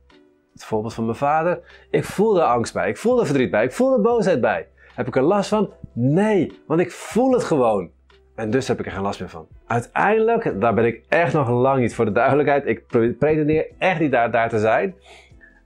Het 0.52 0.64
voorbeeld 0.64 0.94
van 0.94 1.04
mijn 1.04 1.16
vader. 1.16 1.60
Ik 1.90 2.04
voel 2.04 2.36
er 2.40 2.44
angst 2.44 2.72
bij, 2.74 2.88
ik 2.88 2.96
voel 2.96 3.20
er 3.20 3.26
verdriet 3.26 3.50
bij, 3.50 3.64
ik 3.64 3.72
voel 3.72 3.92
er 3.92 4.00
boosheid 4.00 4.40
bij. 4.40 4.68
Heb 4.94 5.06
ik 5.06 5.16
er 5.16 5.22
last 5.22 5.48
van? 5.48 5.72
Nee, 5.92 6.62
want 6.66 6.80
ik 6.80 6.90
voel 6.90 7.32
het 7.32 7.44
gewoon. 7.44 7.90
En 8.34 8.50
dus 8.50 8.68
heb 8.68 8.80
ik 8.80 8.86
er 8.86 8.92
geen 8.92 9.02
last 9.02 9.20
meer 9.20 9.28
van. 9.28 9.46
Uiteindelijk, 9.66 10.60
daar 10.60 10.74
ben 10.74 10.84
ik 10.84 11.04
echt 11.08 11.32
nog 11.32 11.48
lang 11.48 11.80
niet 11.80 11.94
voor 11.94 12.04
de 12.04 12.12
duidelijkheid. 12.12 12.66
Ik 12.66 12.86
pretendeer 13.18 13.66
echt 13.78 14.00
niet 14.00 14.10
daar, 14.10 14.30
daar 14.30 14.48
te 14.48 14.58
zijn. 14.58 14.94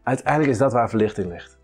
Uiteindelijk 0.02 0.52
is 0.52 0.58
dat 0.58 0.72
waar 0.72 0.88
verlichting 0.88 1.32
ligt. 1.32 1.55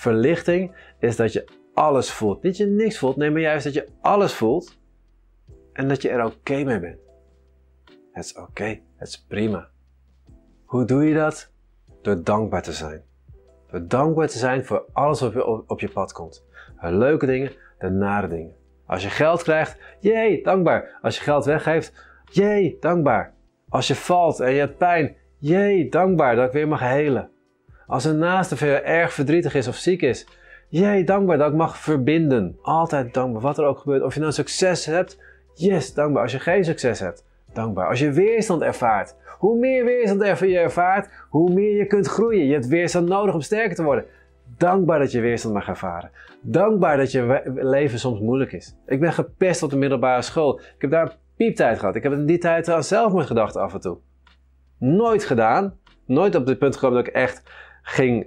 Verlichting 0.00 0.74
is 0.98 1.16
dat 1.16 1.32
je 1.32 1.48
alles 1.74 2.10
voelt. 2.10 2.42
Niet 2.42 2.56
je 2.56 2.66
niks 2.66 2.98
voelt, 2.98 3.16
nee, 3.16 3.30
maar 3.30 3.40
juist 3.40 3.64
dat 3.64 3.74
je 3.74 3.88
alles 4.00 4.34
voelt. 4.34 4.78
En 5.72 5.88
dat 5.88 6.02
je 6.02 6.08
er 6.08 6.24
oké 6.24 6.64
mee 6.64 6.80
bent. 6.80 6.98
Het 8.12 8.24
is 8.24 8.36
oké, 8.36 8.80
het 8.96 9.08
is 9.08 9.24
prima. 9.28 9.68
Hoe 10.64 10.84
doe 10.84 11.04
je 11.04 11.14
dat? 11.14 11.52
Door 12.02 12.22
dankbaar 12.24 12.62
te 12.62 12.72
zijn. 12.72 13.02
Door 13.70 13.86
dankbaar 13.86 14.28
te 14.28 14.38
zijn 14.38 14.64
voor 14.64 14.84
alles 14.92 15.20
wat 15.20 15.44
op, 15.44 15.70
op 15.70 15.80
je 15.80 15.88
pad 15.88 16.12
komt. 16.12 16.44
De 16.80 16.92
leuke 16.92 17.26
dingen, 17.26 17.52
de 17.78 17.90
nare 17.90 18.28
dingen. 18.28 18.54
Als 18.86 19.02
je 19.02 19.10
geld 19.10 19.42
krijgt, 19.42 19.78
jee, 19.98 20.42
dankbaar. 20.42 20.98
Als 21.02 21.16
je 21.16 21.22
geld 21.22 21.44
weggeeft, 21.44 21.92
jee, 22.24 22.76
dankbaar. 22.80 23.34
Als 23.68 23.86
je 23.86 23.94
valt 23.94 24.40
en 24.40 24.52
je 24.52 24.58
hebt 24.58 24.78
pijn, 24.78 25.16
jee, 25.38 25.88
dankbaar 25.88 26.36
dat 26.36 26.46
ik 26.46 26.52
weer 26.52 26.68
mag 26.68 26.80
helen. 26.80 27.30
Als 27.90 28.04
een 28.04 28.18
naaste 28.18 28.56
veel 28.56 28.74
erg 28.74 29.12
verdrietig 29.12 29.54
is 29.54 29.68
of 29.68 29.74
ziek 29.74 30.02
is, 30.02 30.26
jee, 30.68 31.04
dankbaar 31.04 31.38
dat 31.38 31.50
ik 31.50 31.56
mag 31.56 31.78
verbinden. 31.78 32.58
Altijd 32.62 33.14
dankbaar, 33.14 33.42
wat 33.42 33.58
er 33.58 33.64
ook 33.64 33.78
gebeurt. 33.78 34.02
Of 34.02 34.14
je 34.14 34.20
nou 34.20 34.32
succes 34.32 34.86
hebt, 34.86 35.18
yes, 35.54 35.94
dankbaar. 35.94 36.22
Als 36.22 36.32
je 36.32 36.38
geen 36.38 36.64
succes 36.64 37.00
hebt, 37.00 37.24
dankbaar. 37.52 37.88
Als 37.88 37.98
je 37.98 38.12
weerstand 38.12 38.62
ervaart, 38.62 39.16
hoe 39.38 39.58
meer 39.58 39.84
weerstand 39.84 40.38
je 40.38 40.58
ervaart, 40.58 41.10
hoe 41.28 41.52
meer 41.52 41.76
je 41.76 41.86
kunt 41.86 42.06
groeien. 42.06 42.46
Je 42.46 42.52
hebt 42.52 42.66
weerstand 42.66 43.08
nodig 43.08 43.34
om 43.34 43.40
sterker 43.40 43.76
te 43.76 43.82
worden. 43.82 44.04
Dankbaar 44.56 44.98
dat 44.98 45.12
je 45.12 45.20
weerstand 45.20 45.54
mag 45.54 45.68
ervaren. 45.68 46.10
Dankbaar 46.40 46.96
dat 46.96 47.12
je 47.12 47.42
leven 47.54 47.98
soms 47.98 48.20
moeilijk 48.20 48.52
is. 48.52 48.76
Ik 48.86 49.00
ben 49.00 49.12
gepest 49.12 49.62
op 49.62 49.70
de 49.70 49.76
middelbare 49.76 50.22
school. 50.22 50.58
Ik 50.60 50.80
heb 50.80 50.90
daar 50.90 51.16
pieptijd 51.36 51.78
gehad. 51.78 51.94
Ik 51.94 52.02
heb 52.02 52.12
in 52.12 52.26
die 52.26 52.38
tijd 52.38 52.68
aan 52.68 52.84
zelfmoord 52.84 53.26
gedacht 53.26 53.56
af 53.56 53.74
en 53.74 53.80
toe. 53.80 53.98
Nooit 54.78 55.24
gedaan. 55.24 55.78
Nooit 56.06 56.34
op 56.34 56.46
dit 56.46 56.58
punt 56.58 56.74
gekomen 56.74 56.96
dat 56.96 57.06
ik 57.06 57.14
echt 57.14 57.42
ging 57.90 58.26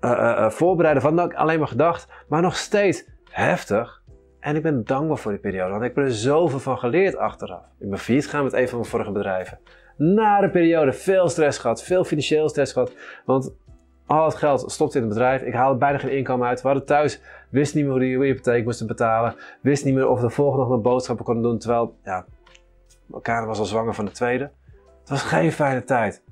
uh, 0.00 0.10
uh, 0.10 0.50
voorbereiden 0.50 1.02
van 1.02 1.20
ik 1.20 1.34
alleen 1.34 1.58
maar 1.58 1.68
gedacht. 1.68 2.12
Maar 2.28 2.42
nog 2.42 2.56
steeds 2.56 3.08
heftig. 3.30 4.02
En 4.40 4.56
ik 4.56 4.62
ben 4.62 4.84
dankbaar 4.84 5.18
voor 5.18 5.30
die 5.30 5.40
periode, 5.40 5.70
want 5.70 5.82
ik 5.82 5.94
heb 5.94 6.04
er 6.04 6.12
zoveel 6.12 6.58
van 6.58 6.78
geleerd 6.78 7.16
achteraf. 7.16 7.64
Ik 7.78 7.90
ben 7.90 7.98
failliet 7.98 8.24
gegaan 8.24 8.44
met 8.44 8.52
een 8.52 8.68
van 8.68 8.78
mijn 8.78 8.90
vorige 8.90 9.12
bedrijven. 9.12 9.58
Na 9.96 10.40
de 10.40 10.50
periode 10.50 10.92
veel 10.92 11.28
stress 11.28 11.58
gehad, 11.58 11.82
veel 11.82 12.04
financieel 12.04 12.48
stress 12.48 12.72
gehad. 12.72 12.92
Want 13.24 13.54
al 14.06 14.24
het 14.24 14.34
geld 14.34 14.70
stopte 14.72 14.98
in 14.98 15.04
het 15.04 15.12
bedrijf. 15.12 15.42
Ik 15.42 15.52
haalde 15.52 15.78
bijna 15.78 15.98
geen 15.98 16.16
inkomen 16.16 16.48
uit. 16.48 16.62
We 16.62 16.68
hadden 16.68 16.86
thuis, 16.86 17.20
wist 17.48 17.74
niet 17.74 17.84
meer 17.84 17.92
hoe 17.92 18.00
de 18.00 18.26
hypotheek 18.26 18.64
moesten 18.64 18.86
betalen. 18.86 19.34
Wist 19.60 19.84
niet 19.84 19.94
meer 19.94 20.08
of 20.08 20.20
de 20.20 20.30
volgende 20.30 20.64
nog 20.64 20.74
een 20.74 20.82
boodschappen 20.82 21.24
konden 21.24 21.42
doen. 21.42 21.58
Terwijl, 21.58 21.96
ja, 22.04 22.24
elkaar 23.12 23.46
was 23.46 23.58
al 23.58 23.64
zwanger 23.64 23.94
van 23.94 24.04
de 24.04 24.10
tweede. 24.10 24.50
Het 25.00 25.08
was 25.08 25.22
geen 25.22 25.52
fijne 25.52 25.84
tijd. 25.84 26.22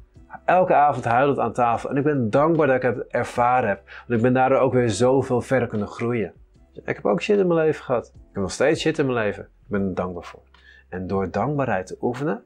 Elke 0.44 0.74
avond 0.74 1.04
huilend 1.04 1.38
aan 1.38 1.52
tafel. 1.52 1.90
En 1.90 1.96
ik 1.96 2.02
ben 2.04 2.30
dankbaar 2.30 2.66
dat 2.66 2.76
ik 2.76 2.82
het 2.82 3.06
ervaren 3.06 3.68
heb. 3.68 3.82
Want 3.86 4.10
ik 4.10 4.22
ben 4.22 4.32
daardoor 4.32 4.58
ook 4.58 4.72
weer 4.72 4.90
zoveel 4.90 5.40
verder 5.40 5.68
kunnen 5.68 5.88
groeien. 5.88 6.32
Ik 6.72 6.96
heb 6.96 7.06
ook 7.06 7.22
shit 7.22 7.38
in 7.38 7.46
mijn 7.46 7.60
leven 7.60 7.84
gehad. 7.84 8.06
Ik 8.14 8.20
heb 8.32 8.42
nog 8.42 8.50
steeds 8.50 8.80
shit 8.80 8.98
in 8.98 9.06
mijn 9.06 9.18
leven. 9.18 9.42
Ik 9.42 9.68
ben 9.68 9.82
er 9.82 9.94
dankbaar 9.94 10.24
voor. 10.24 10.42
En 10.88 11.06
door 11.06 11.30
dankbaarheid 11.30 11.86
te 11.86 11.96
oefenen, 12.00 12.42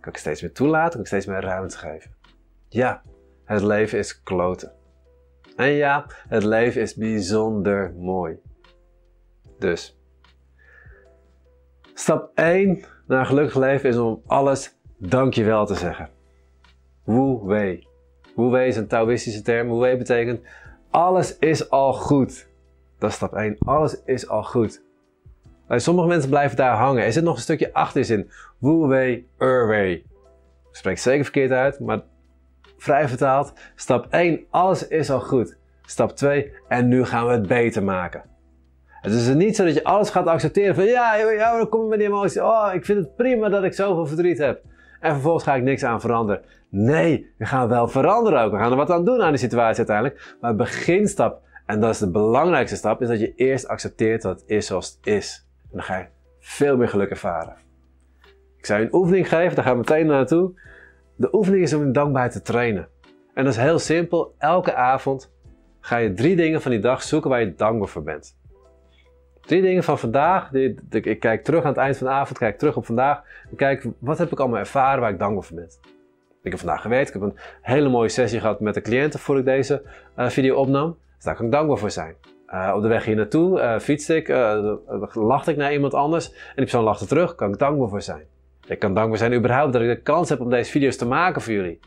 kan 0.00 0.12
ik 0.12 0.18
steeds 0.18 0.42
meer 0.42 0.52
toelaten, 0.52 0.90
kan 0.90 1.00
ik 1.00 1.06
steeds 1.06 1.26
meer 1.26 1.40
ruimte 1.40 1.78
geven. 1.78 2.10
Ja, 2.68 3.02
het 3.44 3.62
leven 3.62 3.98
is 3.98 4.22
kloten. 4.22 4.72
En 5.56 5.70
ja, 5.70 6.06
het 6.28 6.44
leven 6.44 6.80
is 6.80 6.94
bijzonder 6.94 7.94
mooi. 7.94 8.38
Dus, 9.58 10.00
stap 11.94 12.30
1 12.34 12.84
naar 13.06 13.20
een 13.20 13.26
gelukkig 13.26 13.56
leven 13.56 13.88
is 13.88 13.96
om 13.96 14.22
alles 14.26 14.78
dankjewel 14.96 15.66
te 15.66 15.74
zeggen. 15.74 16.10
Wu 17.08 17.40
wei. 17.44 17.86
Wu 18.36 18.50
wei 18.50 18.68
is 18.68 18.76
een 18.76 18.86
Taoïstische 18.86 19.42
term. 19.42 19.68
Wu 19.68 19.78
wei 19.78 19.96
betekent 19.96 20.40
alles 20.90 21.38
is 21.38 21.70
al 21.70 21.92
goed. 21.92 22.48
Dat 22.98 23.10
is 23.10 23.16
stap 23.16 23.34
1. 23.34 23.56
Alles 23.58 24.02
is 24.04 24.28
al 24.28 24.42
goed. 24.42 24.82
sommige 25.68 26.08
mensen 26.08 26.30
blijven 26.30 26.56
daar 26.56 26.76
hangen. 26.76 27.04
Er 27.04 27.12
zit 27.12 27.24
nog 27.24 27.34
een 27.34 27.40
stukje 27.40 27.72
achterin. 27.72 28.30
Wu 28.58 28.86
wei, 28.86 29.28
er 29.38 29.66
wei. 29.66 29.92
Ik 29.92 30.04
spreek 30.76 30.98
zeker 30.98 31.24
verkeerd 31.24 31.50
uit, 31.50 31.80
maar 31.80 32.00
vrij 32.76 33.08
vertaald. 33.08 33.52
Stap 33.74 34.06
1, 34.10 34.44
alles 34.50 34.88
is 34.88 35.10
al 35.10 35.20
goed. 35.20 35.56
Stap 35.82 36.10
2, 36.10 36.52
en 36.68 36.88
nu 36.88 37.04
gaan 37.04 37.26
we 37.26 37.32
het 37.32 37.46
beter 37.46 37.82
maken. 37.82 38.22
Het 38.86 39.12
is 39.12 39.34
niet 39.34 39.56
zo 39.56 39.64
dat 39.64 39.74
je 39.74 39.84
alles 39.84 40.10
gaat 40.10 40.26
accepteren 40.26 40.74
van 40.74 40.84
ja, 40.84 41.16
ja 41.16 41.56
dan 41.56 41.68
kom 41.68 41.82
ik 41.82 41.88
met 41.88 41.98
die 41.98 42.08
emotie. 42.08 42.44
Oh, 42.44 42.70
ik 42.74 42.84
vind 42.84 42.98
het 42.98 43.16
prima 43.16 43.48
dat 43.48 43.64
ik 43.64 43.72
zoveel 43.72 44.06
verdriet 44.06 44.38
heb. 44.38 44.62
En 45.00 45.12
vervolgens 45.12 45.44
ga 45.44 45.54
ik 45.54 45.62
niks 45.62 45.84
aan 45.84 46.00
veranderen. 46.00 46.42
Nee, 46.70 47.34
we 47.38 47.46
gaan 47.46 47.68
wel 47.68 47.88
veranderen 47.88 48.42
ook. 48.42 48.52
We 48.52 48.58
gaan 48.58 48.70
er 48.70 48.76
wat 48.76 48.90
aan 48.90 49.04
doen 49.04 49.22
aan 49.22 49.30
die 49.30 49.38
situatie 49.38 49.76
uiteindelijk. 49.76 50.36
Maar 50.40 50.56
beginstap, 50.56 51.42
en 51.66 51.80
dat 51.80 51.90
is 51.90 51.98
de 51.98 52.10
belangrijkste 52.10 52.76
stap, 52.76 53.02
is 53.02 53.08
dat 53.08 53.20
je 53.20 53.34
eerst 53.34 53.68
accepteert 53.68 54.22
dat 54.22 54.40
het 54.40 54.50
is 54.50 54.66
zoals 54.66 54.86
het 54.96 55.06
is. 55.06 55.46
En 55.62 55.68
dan 55.72 55.82
ga 55.82 55.96
je 55.98 56.06
veel 56.40 56.76
meer 56.76 56.88
geluk 56.88 57.10
ervaren. 57.10 57.56
Ik 58.56 58.66
zou 58.66 58.80
je 58.80 58.86
een 58.86 58.94
oefening 58.94 59.28
geven, 59.28 59.54
daar 59.54 59.64
gaan 59.64 59.72
we 59.72 59.78
meteen 59.78 60.06
naartoe. 60.06 60.60
De 61.16 61.34
oefening 61.34 61.62
is 61.62 61.74
om 61.74 61.82
in 61.82 61.92
dankbaarheid 61.92 62.32
te 62.32 62.42
trainen. 62.42 62.88
En 63.34 63.44
dat 63.44 63.52
is 63.52 63.60
heel 63.60 63.78
simpel. 63.78 64.34
Elke 64.38 64.74
avond 64.74 65.32
ga 65.80 65.96
je 65.96 66.12
drie 66.12 66.36
dingen 66.36 66.62
van 66.62 66.70
die 66.70 66.80
dag 66.80 67.02
zoeken 67.02 67.30
waar 67.30 67.40
je 67.40 67.54
dankbaar 67.54 67.88
voor 67.88 68.02
bent. 68.02 68.36
Drie 69.40 69.62
dingen 69.62 69.84
van 69.84 69.98
vandaag. 69.98 70.52
Ik 70.52 71.20
kijk 71.20 71.44
terug 71.44 71.62
aan 71.62 71.68
het 71.68 71.78
eind 71.78 71.96
van 71.96 72.06
de 72.06 72.12
avond, 72.12 72.38
kijk 72.38 72.58
terug 72.58 72.76
op 72.76 72.86
vandaag. 72.86 73.22
En 73.50 73.56
kijk, 73.56 73.86
wat 73.98 74.18
heb 74.18 74.32
ik 74.32 74.40
allemaal 74.40 74.58
ervaren 74.58 75.00
waar 75.00 75.10
ik 75.10 75.18
dankbaar 75.18 75.44
voor 75.44 75.56
ben. 75.56 75.70
Ik 76.42 76.50
heb 76.50 76.58
vandaag 76.58 76.82
gewerkt. 76.82 77.08
Ik 77.08 77.14
heb 77.14 77.22
een 77.22 77.38
hele 77.62 77.88
mooie 77.88 78.08
sessie 78.08 78.40
gehad 78.40 78.60
met 78.60 78.74
de 78.74 78.80
cliënten 78.80 79.20
voor 79.20 79.38
ik 79.38 79.44
deze 79.44 79.82
uh, 80.18 80.28
video 80.28 80.56
opnam. 80.56 80.96
Dus 81.14 81.24
daar 81.24 81.34
kan 81.34 81.44
ik 81.44 81.52
dankbaar 81.52 81.78
voor 81.78 81.90
zijn. 81.90 82.14
Uh, 82.48 82.72
op 82.76 82.82
de 82.82 82.88
weg 82.88 83.04
hier 83.04 83.16
naartoe 83.16 83.60
uh, 83.60 83.78
fietste 83.78 84.16
ik, 84.16 84.28
lachte 85.12 85.50
ik 85.50 85.56
naar 85.56 85.72
iemand 85.72 85.94
anders 85.94 86.30
en 86.30 86.34
die 86.54 86.64
persoon 86.64 86.84
lachte 86.84 87.06
terug. 87.06 87.34
Kan 87.34 87.52
ik 87.52 87.58
dankbaar 87.58 87.88
voor 87.88 88.02
zijn. 88.02 88.24
Ik 88.66 88.78
kan 88.78 88.94
dankbaar 88.94 89.18
zijn 89.18 89.34
überhaupt 89.34 89.72
dat 89.72 89.82
ik 89.82 89.88
de 89.88 90.00
kans 90.02 90.28
heb 90.28 90.40
om 90.40 90.50
deze 90.50 90.70
video's 90.70 90.96
te 90.96 91.06
maken 91.06 91.42
voor 91.42 91.52
jullie. 91.52 91.80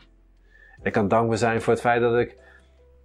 Ik 0.82 0.92
kan 0.92 1.08
dankbaar 1.08 1.38
zijn 1.38 1.62
voor 1.62 1.72
het 1.72 1.82
feit 1.82 2.00
dat 2.00 2.18
ik 2.18 2.40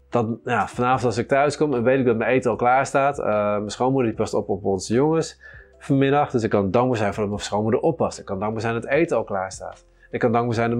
dat, 0.09 0.27
ja, 0.43 0.67
vanavond 0.67 1.03
als 1.03 1.17
ik 1.17 1.27
thuis 1.27 1.57
kom 1.57 1.83
weet 1.83 1.99
ik 1.99 2.05
dat 2.05 2.17
mijn 2.17 2.31
eten 2.31 2.51
al 2.51 2.57
klaar 2.57 2.85
staat. 2.85 3.17
Mijn 3.17 3.69
schoonmoeder 3.69 4.11
die 4.11 4.19
past 4.19 4.33
op 4.33 4.49
op 4.49 4.65
onze 4.65 4.93
jongens 4.93 5.41
vanmiddag. 5.79 6.31
Dus 6.31 6.43
ik 6.43 6.49
kan 6.49 6.71
dankbaar 6.71 6.97
zijn 6.97 7.13
voor 7.13 7.23
dat 7.23 7.31
mijn 7.31 7.43
schoonmoeder 7.43 7.79
oppast. 7.79 8.19
Ik 8.19 8.25
kan 8.25 8.39
dankbaar 8.39 8.61
zijn 8.61 8.73
dat 8.73 8.83
het 8.83 8.91
eten 8.91 9.17
al 9.17 9.23
klaar 9.23 9.51
staat. 9.51 9.85
Ik 10.11 10.19
kan 10.19 10.31
dankbaar 10.31 10.55
zijn 10.55 10.79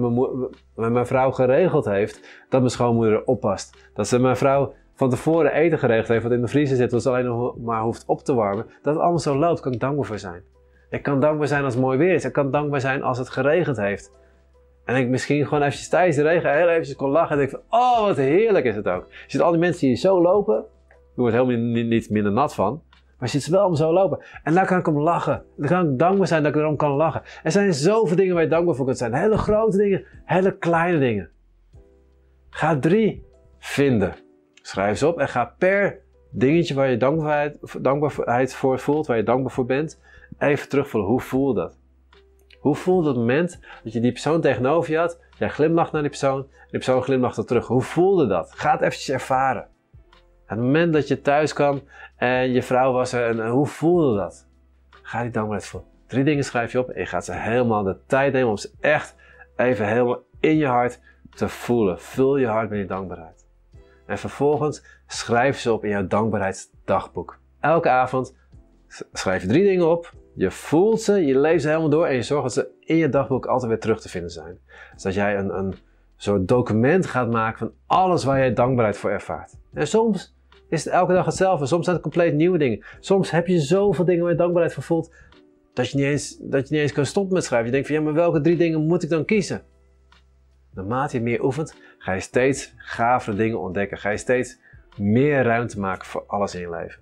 mijn, 0.74 0.92
mijn 0.92 1.06
vrouw 1.06 1.30
geregeld 1.30 1.84
heeft 1.84 2.44
dat 2.48 2.60
mijn 2.60 2.72
schoonmoeder 2.72 3.24
oppast. 3.24 3.90
Dat 3.94 4.08
ze 4.08 4.18
mijn 4.18 4.36
vrouw 4.36 4.72
van 4.94 5.10
tevoren 5.10 5.52
eten 5.52 5.78
geregeld 5.78 6.08
heeft 6.08 6.22
wat 6.22 6.32
in 6.32 6.40
de 6.40 6.48
vriezer 6.48 6.76
zit, 6.76 6.92
wat 6.92 7.02
ze 7.02 7.08
alleen 7.08 7.24
nog 7.24 7.56
maar 7.58 7.82
hoeft 7.82 8.04
op 8.06 8.20
te 8.20 8.34
warmen. 8.34 8.66
Dat 8.82 8.94
het 8.94 9.02
allemaal 9.02 9.18
zo 9.18 9.36
loopt, 9.36 9.60
kan 9.60 9.72
ik 9.72 9.80
dankbaar 9.80 10.06
voor 10.06 10.18
zijn. 10.18 10.42
Ik 10.90 11.02
kan 11.02 11.20
dankbaar 11.20 11.46
zijn 11.46 11.64
als 11.64 11.74
het 11.74 11.82
mooi 11.82 11.98
weer 11.98 12.14
is. 12.14 12.24
Ik 12.24 12.32
kan 12.32 12.50
dankbaar 12.50 12.80
zijn 12.80 13.02
als 13.02 13.18
het 13.18 13.28
geregend 13.28 13.76
heeft. 13.76 14.12
En 14.84 14.96
ik 14.96 15.08
misschien 15.08 15.44
gewoon 15.44 15.62
eventjes 15.62 15.88
tijdens 15.88 16.16
de 16.16 16.22
regen 16.22 16.56
heel 16.56 16.68
eventjes 16.68 16.96
kon 16.96 17.10
lachen. 17.10 17.30
En 17.30 17.38
denk 17.38 17.50
van, 17.50 17.80
oh 17.80 18.00
wat 18.00 18.16
heerlijk 18.16 18.64
is 18.64 18.76
het 18.76 18.88
ook. 18.88 19.06
Je 19.08 19.24
ziet 19.26 19.40
al 19.40 19.50
die 19.50 19.60
mensen 19.60 19.86
die 19.86 19.96
zo 19.96 20.22
lopen. 20.22 20.64
Je 20.88 21.20
wordt 21.20 21.36
helemaal 21.36 21.84
niet 21.84 22.10
minder 22.10 22.32
nat 22.32 22.54
van. 22.54 22.82
Maar 23.18 23.28
je 23.28 23.34
ziet 23.34 23.42
ze 23.42 23.50
wel 23.50 23.66
om 23.66 23.74
zo 23.74 23.92
lopen. 23.92 24.24
En 24.42 24.54
daar 24.54 24.66
kan 24.66 24.78
ik 24.78 24.86
om 24.88 24.98
lachen. 24.98 25.44
Dan 25.56 25.68
kan 25.68 25.92
ik 25.92 25.98
dankbaar 25.98 26.26
zijn 26.26 26.42
dat 26.42 26.54
ik 26.54 26.60
erom 26.60 26.76
kan 26.76 26.90
lachen. 26.90 27.22
Er 27.42 27.52
zijn 27.52 27.74
zoveel 27.74 28.16
dingen 28.16 28.34
waar 28.34 28.42
je 28.42 28.48
dankbaar 28.48 28.74
voor 28.74 28.84
kunt 28.84 28.98
zijn. 28.98 29.14
Hele 29.14 29.36
grote 29.36 29.76
dingen, 29.76 30.04
hele 30.24 30.58
kleine 30.58 30.98
dingen. 30.98 31.30
Ga 32.50 32.78
drie 32.78 33.24
vinden. 33.58 34.14
Schrijf 34.54 34.98
ze 34.98 35.06
op 35.06 35.18
en 35.18 35.28
ga 35.28 35.54
per 35.58 36.00
dingetje 36.30 36.74
waar 36.74 36.90
je 36.90 36.96
dankbaarheid, 36.96 37.58
dankbaarheid 37.80 38.54
voor 38.54 38.78
voelt, 38.78 39.06
waar 39.06 39.16
je 39.16 39.22
dankbaar 39.22 39.52
voor 39.52 39.66
bent, 39.66 40.00
even 40.38 40.68
terugvoelen. 40.68 41.10
Hoe 41.10 41.20
voelt 41.20 41.56
dat? 41.56 41.78
Hoe 42.58 42.74
voelt 42.74 43.06
het 43.06 43.16
moment 43.16 43.60
dat 43.84 43.92
je 43.92 44.00
die 44.00 44.12
persoon 44.12 44.40
tegenover 44.40 44.92
je 44.92 44.98
had, 44.98 45.20
jij 45.38 45.48
glimlacht 45.48 45.92
naar 45.92 46.00
die 46.00 46.10
persoon 46.10 46.38
en 46.38 46.46
die 46.60 46.80
persoon 46.80 47.02
glimlacht 47.02 47.46
terug? 47.46 47.66
Hoe 47.66 47.82
voelde 47.82 48.26
dat? 48.26 48.52
Ga 48.54 48.72
het 48.72 48.80
eventjes 48.80 49.10
ervaren. 49.10 49.68
Het 50.48 50.58
moment 50.58 50.92
dat 50.92 51.08
je 51.08 51.20
thuis 51.20 51.52
kwam 51.52 51.80
en 52.16 52.52
je 52.52 52.62
vrouw 52.62 52.92
was 52.92 53.12
er, 53.12 53.38
en, 53.38 53.48
hoe 53.48 53.66
voelde 53.66 54.16
dat? 54.16 54.46
Ga 54.90 55.22
die 55.22 55.30
dankbaarheid 55.30 55.68
voelen. 55.68 55.90
Drie 56.06 56.24
dingen 56.24 56.44
schrijf 56.44 56.72
je 56.72 56.78
op 56.78 56.88
en 56.88 57.00
je 57.00 57.06
gaat 57.06 57.24
ze 57.24 57.32
helemaal 57.32 57.82
de 57.82 57.96
tijd 58.06 58.32
nemen 58.32 58.48
om 58.48 58.56
ze 58.56 58.70
echt 58.80 59.14
even 59.56 59.86
helemaal 59.88 60.22
in 60.40 60.56
je 60.56 60.66
hart 60.66 61.00
te 61.30 61.48
voelen. 61.48 62.00
Vul 62.00 62.36
je 62.36 62.46
hart 62.46 62.70
met 62.70 62.78
die 62.78 62.88
dankbaarheid. 62.88 63.46
En 64.06 64.18
vervolgens 64.18 64.84
schrijf 65.06 65.58
ze 65.58 65.72
op 65.72 65.84
in 65.84 65.90
jouw 65.90 66.06
dankbaarheidsdagboek. 66.06 67.38
Elke 67.60 67.88
avond 67.88 68.36
schrijf 69.12 69.42
je 69.42 69.48
drie 69.48 69.64
dingen 69.64 69.90
op 69.90 70.12
je 70.38 70.50
voelt 70.50 71.00
ze, 71.00 71.26
je 71.26 71.38
leeft 71.38 71.62
ze 71.62 71.68
helemaal 71.68 71.88
door 71.88 72.06
en 72.06 72.14
je 72.14 72.22
zorgt 72.22 72.42
dat 72.42 72.52
ze 72.52 72.70
in 72.80 72.96
je 72.96 73.08
dagboek 73.08 73.46
altijd 73.46 73.70
weer 73.70 73.80
terug 73.80 74.00
te 74.00 74.08
vinden 74.08 74.30
zijn. 74.30 74.58
Dus 74.92 75.02
dat 75.02 75.14
jij 75.14 75.38
een, 75.38 75.58
een 75.58 75.74
zo'n 76.16 76.46
document 76.46 77.06
gaat 77.06 77.30
maken 77.30 77.58
van 77.58 77.72
alles 77.86 78.24
waar 78.24 78.38
jij 78.38 78.52
dankbaarheid 78.52 78.96
voor 78.96 79.10
ervaart. 79.10 79.56
En 79.72 79.86
soms 79.86 80.36
is 80.68 80.84
het 80.84 80.92
elke 80.92 81.12
dag 81.12 81.24
hetzelfde, 81.24 81.66
soms 81.66 81.84
zijn 81.84 81.96
het 81.96 82.04
compleet 82.04 82.34
nieuwe 82.34 82.58
dingen. 82.58 82.84
Soms 83.00 83.30
heb 83.30 83.46
je 83.46 83.60
zoveel 83.60 84.04
dingen 84.04 84.22
waar 84.22 84.32
je 84.32 84.38
dankbaarheid 84.38 84.74
voor 84.74 84.82
voelt, 84.82 85.14
dat 85.72 85.90
je 85.90 85.96
niet 85.96 86.06
eens, 86.06 86.38
dat 86.40 86.68
je 86.68 86.74
niet 86.74 86.82
eens 86.82 86.92
kan 86.92 87.06
stoppen 87.06 87.34
met 87.34 87.44
schrijven. 87.44 87.66
Je 87.66 87.72
denkt 87.72 87.86
van 87.86 87.96
ja, 87.96 88.02
maar 88.02 88.12
welke 88.12 88.40
drie 88.40 88.56
dingen 88.56 88.86
moet 88.86 89.02
ik 89.02 89.08
dan 89.08 89.24
kiezen? 89.24 89.62
Naarmate 90.74 91.16
je 91.16 91.22
meer 91.22 91.44
oefent, 91.44 91.74
ga 91.98 92.12
je 92.12 92.20
steeds 92.20 92.74
gavere 92.76 93.36
dingen 93.36 93.60
ontdekken. 93.60 93.98
Ga 93.98 94.10
je 94.10 94.16
steeds 94.16 94.58
meer 94.96 95.42
ruimte 95.42 95.80
maken 95.80 96.06
voor 96.06 96.24
alles 96.26 96.54
in 96.54 96.60
je 96.60 96.70
leven. 96.70 97.00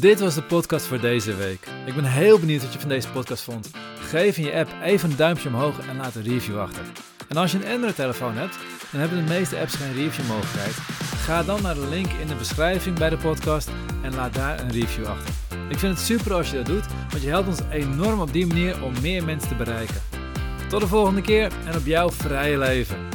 Dit 0.00 0.20
was 0.20 0.34
de 0.34 0.42
podcast 0.42 0.86
voor 0.86 1.00
deze 1.00 1.36
week. 1.36 1.68
Ik 1.86 1.94
ben 1.94 2.04
heel 2.04 2.38
benieuwd 2.38 2.62
wat 2.62 2.72
je 2.72 2.78
van 2.78 2.88
deze 2.88 3.12
podcast 3.12 3.42
vond. 3.42 3.70
Geef 3.94 4.38
in 4.38 4.44
je 4.44 4.52
app 4.52 4.68
even 4.82 5.10
een 5.10 5.16
duimpje 5.16 5.48
omhoog 5.48 5.88
en 5.88 5.96
laat 5.96 6.14
een 6.14 6.22
review 6.22 6.58
achter. 6.58 6.84
En 7.28 7.36
als 7.36 7.52
je 7.52 7.58
een 7.58 7.72
Android-telefoon 7.72 8.34
hebt, 8.34 8.58
dan 8.90 9.00
hebben 9.00 9.26
de 9.26 9.32
meeste 9.32 9.58
apps 9.58 9.74
geen 9.74 9.92
review 9.92 10.26
mogelijkheid. 10.26 10.74
Ga 11.16 11.42
dan 11.42 11.62
naar 11.62 11.74
de 11.74 11.88
link 11.88 12.12
in 12.12 12.26
de 12.26 12.34
beschrijving 12.34 12.98
bij 12.98 13.10
de 13.10 13.16
podcast 13.16 13.70
en 14.02 14.14
laat 14.14 14.34
daar 14.34 14.60
een 14.60 14.72
review 14.72 15.06
achter. 15.06 15.34
Ik 15.68 15.78
vind 15.78 15.96
het 15.96 16.06
super 16.06 16.34
als 16.34 16.50
je 16.50 16.56
dat 16.56 16.66
doet, 16.66 16.86
want 17.10 17.22
je 17.22 17.28
helpt 17.28 17.48
ons 17.48 17.60
enorm 17.70 18.20
op 18.20 18.32
die 18.32 18.46
manier 18.46 18.84
om 18.84 18.92
meer 19.00 19.24
mensen 19.24 19.48
te 19.48 19.54
bereiken. 19.54 20.00
Tot 20.68 20.80
de 20.80 20.86
volgende 20.86 21.20
keer 21.20 21.52
en 21.66 21.76
op 21.76 21.86
jouw 21.86 22.10
vrije 22.10 22.58
leven. 22.58 23.09